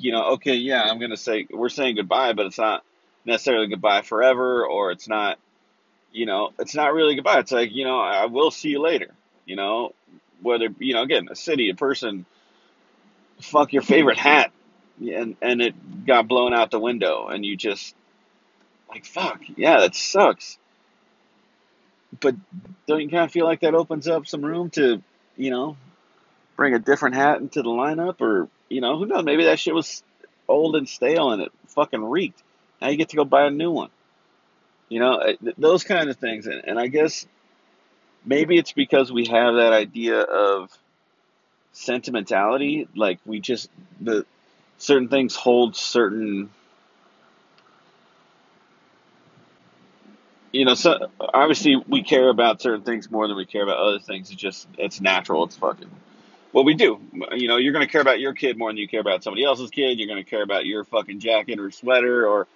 you 0.00 0.10
know, 0.10 0.30
okay, 0.32 0.56
yeah, 0.56 0.82
I'm 0.82 0.98
gonna 0.98 1.16
say 1.16 1.46
we're 1.48 1.68
saying 1.68 1.94
goodbye, 1.94 2.32
but 2.32 2.46
it's 2.46 2.58
not 2.58 2.82
necessarily 3.24 3.68
goodbye 3.68 4.02
forever, 4.02 4.66
or 4.66 4.90
it's 4.90 5.06
not, 5.06 5.38
you 6.10 6.26
know, 6.26 6.50
it's 6.58 6.74
not 6.74 6.92
really 6.92 7.14
goodbye. 7.14 7.38
It's 7.38 7.52
like, 7.52 7.70
you 7.72 7.84
know, 7.84 8.00
I 8.00 8.26
will 8.26 8.50
see 8.50 8.70
you 8.70 8.80
later. 8.80 9.12
You 9.44 9.54
know, 9.54 9.94
whether 10.42 10.66
you 10.80 10.94
know, 10.94 11.02
again, 11.02 11.28
a 11.30 11.36
city, 11.36 11.70
a 11.70 11.76
person, 11.76 12.26
fuck 13.40 13.72
your 13.72 13.82
favorite 13.82 14.18
hat 14.18 14.50
and 15.00 15.36
and 15.42 15.62
it 15.62 16.06
got 16.06 16.28
blown 16.28 16.54
out 16.54 16.70
the 16.70 16.80
window, 16.80 17.26
and 17.28 17.44
you 17.44 17.56
just 17.56 17.94
like 18.88 19.04
fuck, 19.04 19.40
yeah, 19.56 19.80
that 19.80 19.94
sucks. 19.94 20.58
But 22.20 22.36
don't 22.86 23.00
you 23.00 23.08
kind 23.08 23.24
of 23.24 23.32
feel 23.32 23.44
like 23.44 23.60
that 23.60 23.74
opens 23.74 24.08
up 24.08 24.26
some 24.26 24.44
room 24.44 24.70
to, 24.70 25.02
you 25.36 25.50
know, 25.50 25.76
bring 26.56 26.74
a 26.74 26.78
different 26.78 27.14
hat 27.14 27.40
into 27.40 27.62
the 27.62 27.68
lineup, 27.68 28.20
or 28.20 28.48
you 28.68 28.80
know, 28.80 28.98
who 28.98 29.06
knows? 29.06 29.24
Maybe 29.24 29.44
that 29.44 29.58
shit 29.58 29.74
was 29.74 30.02
old 30.48 30.76
and 30.76 30.88
stale 30.88 31.32
and 31.32 31.42
it 31.42 31.52
fucking 31.68 32.02
reeked. 32.02 32.42
Now 32.80 32.88
you 32.88 32.96
get 32.96 33.10
to 33.10 33.16
go 33.16 33.24
buy 33.24 33.46
a 33.46 33.50
new 33.50 33.70
one. 33.70 33.90
You 34.88 35.00
know, 35.00 35.18
eh, 35.18 35.34
those 35.58 35.82
kind 35.82 36.08
of 36.08 36.16
things, 36.16 36.46
and, 36.46 36.62
and 36.64 36.78
I 36.78 36.86
guess 36.86 37.26
maybe 38.24 38.56
it's 38.56 38.72
because 38.72 39.12
we 39.12 39.26
have 39.26 39.54
that 39.54 39.72
idea 39.72 40.20
of 40.20 40.70
sentimentality 41.72 42.88
like 42.96 43.18
we 43.26 43.38
just 43.38 43.68
the 44.00 44.24
certain 44.78 45.08
things 45.08 45.34
hold 45.34 45.76
certain 45.76 46.50
you 50.52 50.64
know 50.64 50.74
so 50.74 51.10
obviously 51.20 51.76
we 51.88 52.02
care 52.02 52.28
about 52.28 52.60
certain 52.60 52.82
things 52.82 53.10
more 53.10 53.26
than 53.28 53.36
we 53.36 53.46
care 53.46 53.62
about 53.62 53.78
other 53.78 53.98
things. 53.98 54.30
It's 54.30 54.40
just 54.40 54.68
it's 54.78 55.00
natural. 55.00 55.44
It's 55.44 55.56
fucking 55.56 55.90
what 56.52 56.64
we 56.64 56.74
do. 56.74 57.00
You 57.32 57.48
know 57.48 57.56
you're 57.56 57.72
going 57.72 57.86
to 57.86 57.90
care 57.90 58.00
about 58.00 58.20
your 58.20 58.32
kid 58.32 58.58
more 58.58 58.70
than 58.70 58.78
you 58.78 58.88
care 58.88 59.00
about 59.00 59.22
somebody 59.22 59.44
else's 59.44 59.70
kid. 59.70 59.98
You're 59.98 60.08
going 60.08 60.22
to 60.22 60.28
care 60.28 60.42
about 60.42 60.66
your 60.66 60.84
fucking 60.84 61.20
jacket 61.20 61.58
or 61.58 61.70
sweater 61.70 62.26
or 62.26 62.46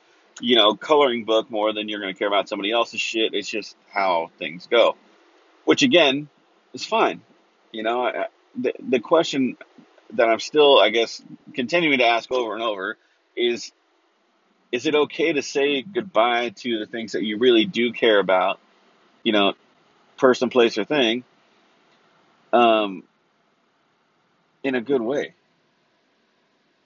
you 0.40 0.56
know 0.56 0.74
coloring 0.74 1.24
book 1.24 1.50
more 1.50 1.72
than 1.72 1.88
you're 1.88 2.00
going 2.00 2.14
to 2.14 2.18
care 2.18 2.28
about 2.28 2.48
somebody 2.48 2.72
else's 2.72 3.00
shit. 3.00 3.34
It's 3.34 3.48
just 3.48 3.76
how 3.92 4.30
things 4.38 4.66
go 4.66 4.96
which 5.64 5.82
again 5.82 6.28
is 6.72 6.84
fine. 6.84 7.20
You 7.72 7.82
know, 7.84 8.04
I, 8.04 8.26
the 8.56 8.72
the 8.80 8.98
question 8.98 9.56
that 10.14 10.28
I'm 10.28 10.40
still, 10.40 10.78
I 10.78 10.90
guess, 10.90 11.22
continuing 11.54 11.98
to 11.98 12.06
ask 12.06 12.30
over 12.30 12.54
and 12.54 12.62
over 12.62 12.96
is: 13.36 13.72
Is 14.72 14.86
it 14.86 14.94
okay 14.94 15.32
to 15.32 15.42
say 15.42 15.82
goodbye 15.82 16.50
to 16.50 16.78
the 16.78 16.86
things 16.86 17.12
that 17.12 17.22
you 17.22 17.38
really 17.38 17.64
do 17.64 17.92
care 17.92 18.18
about? 18.18 18.58
You 19.22 19.32
know, 19.32 19.52
person, 20.16 20.50
place, 20.50 20.78
or 20.78 20.84
thing, 20.84 21.24
um, 22.52 23.04
in 24.62 24.74
a 24.74 24.80
good 24.80 25.02
way. 25.02 25.34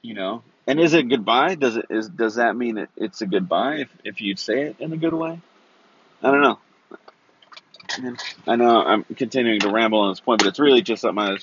You 0.02 0.14
know, 0.14 0.42
and 0.66 0.78
is 0.78 0.92
it 0.94 1.08
goodbye? 1.08 1.54
Does 1.54 1.76
it 1.76 1.86
is 1.90 2.08
does 2.08 2.36
that 2.36 2.56
mean 2.56 2.78
it, 2.78 2.90
it's 2.96 3.22
a 3.22 3.26
goodbye 3.26 3.76
if 3.76 3.88
if 4.04 4.20
you 4.20 4.36
say 4.36 4.62
it 4.62 4.76
in 4.78 4.92
a 4.92 4.96
good 4.96 5.14
way? 5.14 5.40
I 6.22 6.30
don't 6.30 6.42
know. 6.42 6.58
I 8.46 8.56
know 8.56 8.82
I'm 8.82 9.04
continuing 9.04 9.60
to 9.60 9.70
ramble 9.70 10.00
on 10.00 10.10
this 10.10 10.20
point, 10.20 10.40
but 10.40 10.48
it's 10.48 10.58
really 10.58 10.82
just 10.82 11.02
something 11.02 11.22
I've 11.22 11.42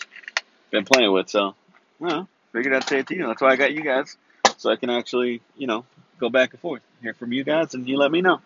been 0.69 0.85
playing 0.85 1.11
with. 1.11 1.29
So, 1.29 1.55
well, 2.01 2.27
figured 2.51 2.73
I'd 2.73 2.89
say 2.89 2.99
it 2.99 3.07
to 3.07 3.15
you. 3.15 3.27
That's 3.27 3.41
why 3.41 3.51
I 3.51 3.55
got 3.55 3.73
you 3.73 3.83
guys, 3.83 4.17
so 4.57 4.71
I 4.71 4.75
can 4.75 4.89
actually, 4.89 5.41
you 5.55 5.67
know, 5.67 5.85
go 6.19 6.29
back 6.29 6.51
and 6.51 6.59
forth, 6.59 6.81
hear 7.01 7.13
from 7.13 7.31
you 7.31 7.43
guys, 7.43 7.75
and 7.75 7.87
you 7.87 7.97
let 7.97 8.11
me 8.11 8.21
know. 8.21 8.41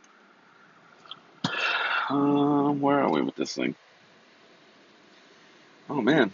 Um, 2.09 2.81
where 2.81 2.99
are 2.99 3.09
we 3.09 3.21
with 3.21 3.35
this 3.35 3.55
thing? 3.55 3.73
Oh 5.89 6.01
man. 6.01 6.31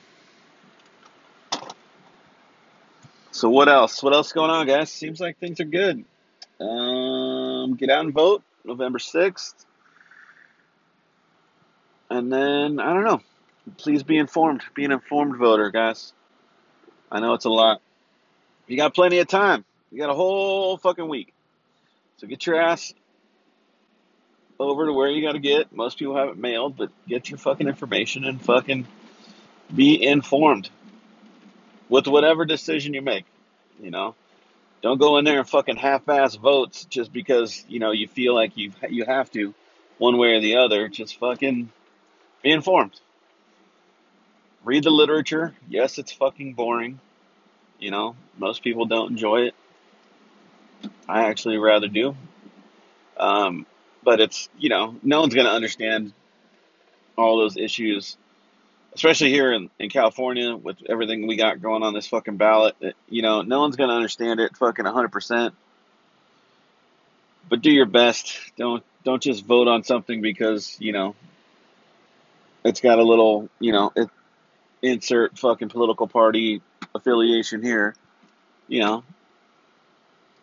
So 3.32 3.50
what 3.50 3.70
else? 3.70 4.02
What 4.02 4.14
else 4.14 4.34
going 4.34 4.50
on, 4.50 4.66
guys? 4.66 4.92
Seems 4.92 5.20
like 5.20 5.38
things 5.38 5.60
are 5.60 5.66
good. 5.66 6.04
Um, 6.60 7.76
get 7.76 7.90
out 7.90 8.04
and 8.04 8.14
vote 8.14 8.44
November 8.66 8.98
sixth, 8.98 9.66
and 12.10 12.34
then 12.34 12.80
I 12.80 12.94
don't 12.94 13.04
know. 13.04 13.22
Please 13.78 14.02
be 14.02 14.18
informed. 14.18 14.64
Be 14.74 14.86
an 14.86 14.92
informed 14.92 15.38
voter, 15.38 15.70
guys. 15.70 16.14
I 17.12 17.20
know 17.20 17.34
it's 17.34 17.46
a 17.46 17.50
lot. 17.50 17.82
You 18.68 18.78
got 18.78 18.94
plenty 18.94 19.20
of 19.20 19.28
time. 19.28 19.66
You 19.92 20.00
got 20.00 20.10
a 20.10 20.16
whole 20.16 20.78
fucking 20.78 21.08
week. 21.08 21.34
So 22.18 22.28
get 22.28 22.46
your 22.46 22.60
ass 22.60 22.94
over 24.60 24.86
to 24.86 24.94
where 24.94 25.10
you 25.10 25.22
got 25.22 25.34
to 25.34 25.40
get. 25.40 25.76
Most 25.76 25.98
people 25.98 26.16
have 26.16 26.30
it 26.30 26.38
mailed, 26.38 26.78
but 26.78 26.90
get 27.08 27.30
your 27.30 27.38
fucking 27.38 27.68
information 27.68 28.24
and 28.24 28.42
fucking 28.42 28.88
be 29.74 30.06
informed 30.06 30.70
with 31.90 32.08
whatever 32.08 32.46
decision 32.46 32.94
you 32.94 33.02
make. 33.02 33.26
You 33.82 33.92
know, 33.92 34.16
don't 34.82 35.00
go 35.00 35.18
in 35.18 35.26
there 35.26 35.40
and 35.40 35.50
fucking 35.50 35.76
half-ass 35.76 36.36
votes 36.36 36.86
just 36.86 37.12
because 37.12 37.66
you 37.68 37.80
know 37.80 37.92
you 37.92 38.08
feel 38.08 38.34
like 38.34 38.56
you 38.56 38.72
you 38.90 39.04
have 39.06 39.30
to, 39.32 39.54
one 39.98 40.18
way 40.18 40.36
or 40.36 40.42
the 40.42 40.58
other. 40.58 40.88
Just 40.88 41.20
fucking 41.20 41.72
be 42.42 42.52
informed. 42.52 43.00
Read 44.64 44.84
the 44.84 44.90
literature. 44.90 45.54
Yes, 45.68 45.98
it's 45.98 46.12
fucking 46.12 46.54
boring. 46.54 47.00
You 47.80 47.92
know, 47.92 48.16
most 48.38 48.64
people 48.64 48.86
don't 48.86 49.12
enjoy 49.12 49.48
it. 49.48 49.56
I 51.08 51.26
actually 51.30 51.58
rather 51.58 51.88
do. 51.88 52.16
Um, 53.18 53.66
but 54.04 54.20
it's 54.20 54.50
you 54.58 54.70
know, 54.70 54.96
no 55.04 55.22
one's 55.22 55.36
gonna 55.36 55.50
understand 55.50 56.14
all 57.18 57.38
those 57.38 57.58
issues 57.58 58.18
especially 58.94 59.30
here 59.30 59.54
in, 59.54 59.70
in 59.80 59.90
California 59.90 60.56
with 60.56 60.78
everything 60.90 61.28
we 61.28 61.36
got 61.38 61.62
going 61.62 61.84
on 61.84 61.94
this 61.94 62.08
fucking 62.08 62.38
ballot, 62.38 62.76
it, 62.82 62.96
you 63.10 63.22
know, 63.22 63.42
no 63.42 63.62
one's 63.62 63.76
going 63.76 63.90
to 63.90 63.96
understand 63.96 64.40
it 64.40 64.56
fucking 64.58 64.86
100%. 64.86 65.52
But 67.50 67.62
do 67.62 67.72
your 67.72 67.86
best. 67.86 68.38
Don't 68.58 68.84
don't 69.04 69.22
just 69.22 69.46
vote 69.46 69.68
on 69.68 69.84
something 69.84 70.22
because, 70.22 70.78
you 70.80 70.94
know, 70.94 71.16
it's 72.64 72.82
got 72.82 73.00
a 73.00 73.04
little, 73.04 73.50
you 73.60 73.72
know, 73.72 73.92
it, 73.96 74.10
insert 74.82 75.38
fucking 75.38 75.70
political 75.70 76.08
party 76.08 76.62
affiliation 76.94 77.64
here. 77.64 77.96
You 78.68 78.82
know, 78.82 79.04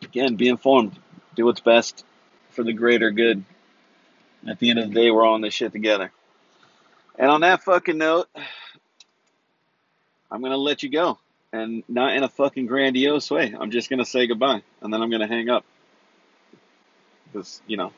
again, 0.03 0.37
be 0.37 0.49
informed. 0.49 0.99
Do 1.35 1.45
what's 1.45 1.61
best 1.61 2.05
for 2.51 2.63
the 2.63 2.73
greater 2.73 3.11
good. 3.11 3.45
At 4.47 4.59
the 4.59 4.71
end 4.71 4.79
of 4.79 4.89
the 4.89 4.95
day, 4.95 5.11
we're 5.11 5.25
all 5.25 5.37
in 5.37 5.43
this 5.43 5.55
shit 5.55 5.73
together. 5.73 6.13
And 7.19 7.31
on 7.31 7.41
that 7.41 7.65
fucking 7.65 7.99
note, 7.99 8.29
I'm 10.31 10.43
gonna 10.43 10.57
let 10.57 10.83
you 10.83 10.91
go, 10.91 11.19
and 11.53 11.83
not 11.89 12.15
in 12.15 12.23
a 12.23 12.29
fucking 12.29 12.67
grandiose 12.67 13.31
way. 13.31 13.55
I'm 13.59 13.71
just 13.71 13.91
gonna 13.91 14.05
say 14.05 14.27
goodbye, 14.27 14.63
and 14.81 14.93
then 14.93 15.03
I'm 15.03 15.11
gonna 15.11 15.27
hang 15.27 15.49
up 15.49 15.65
because 17.27 17.61
you 17.67 17.77
know 17.77 17.93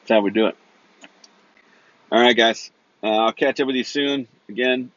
that's 0.00 0.10
how 0.10 0.20
we 0.20 0.30
do 0.30 0.46
it. 0.46 0.56
All 2.10 2.20
right, 2.20 2.36
guys. 2.36 2.70
Uh, 3.02 3.08
I'll 3.08 3.32
catch 3.32 3.60
up 3.60 3.66
with 3.66 3.76
you 3.76 3.84
soon. 3.84 4.26
Again, 4.48 4.90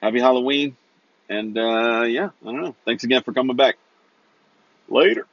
happy 0.00 0.20
Halloween, 0.20 0.76
and 1.28 1.56
uh, 1.56 2.02
yeah, 2.02 2.30
I 2.42 2.44
don't 2.44 2.60
know. 2.62 2.76
Thanks 2.84 3.04
again 3.04 3.22
for 3.22 3.32
coming 3.32 3.56
back. 3.56 3.76
Later. 4.88 5.26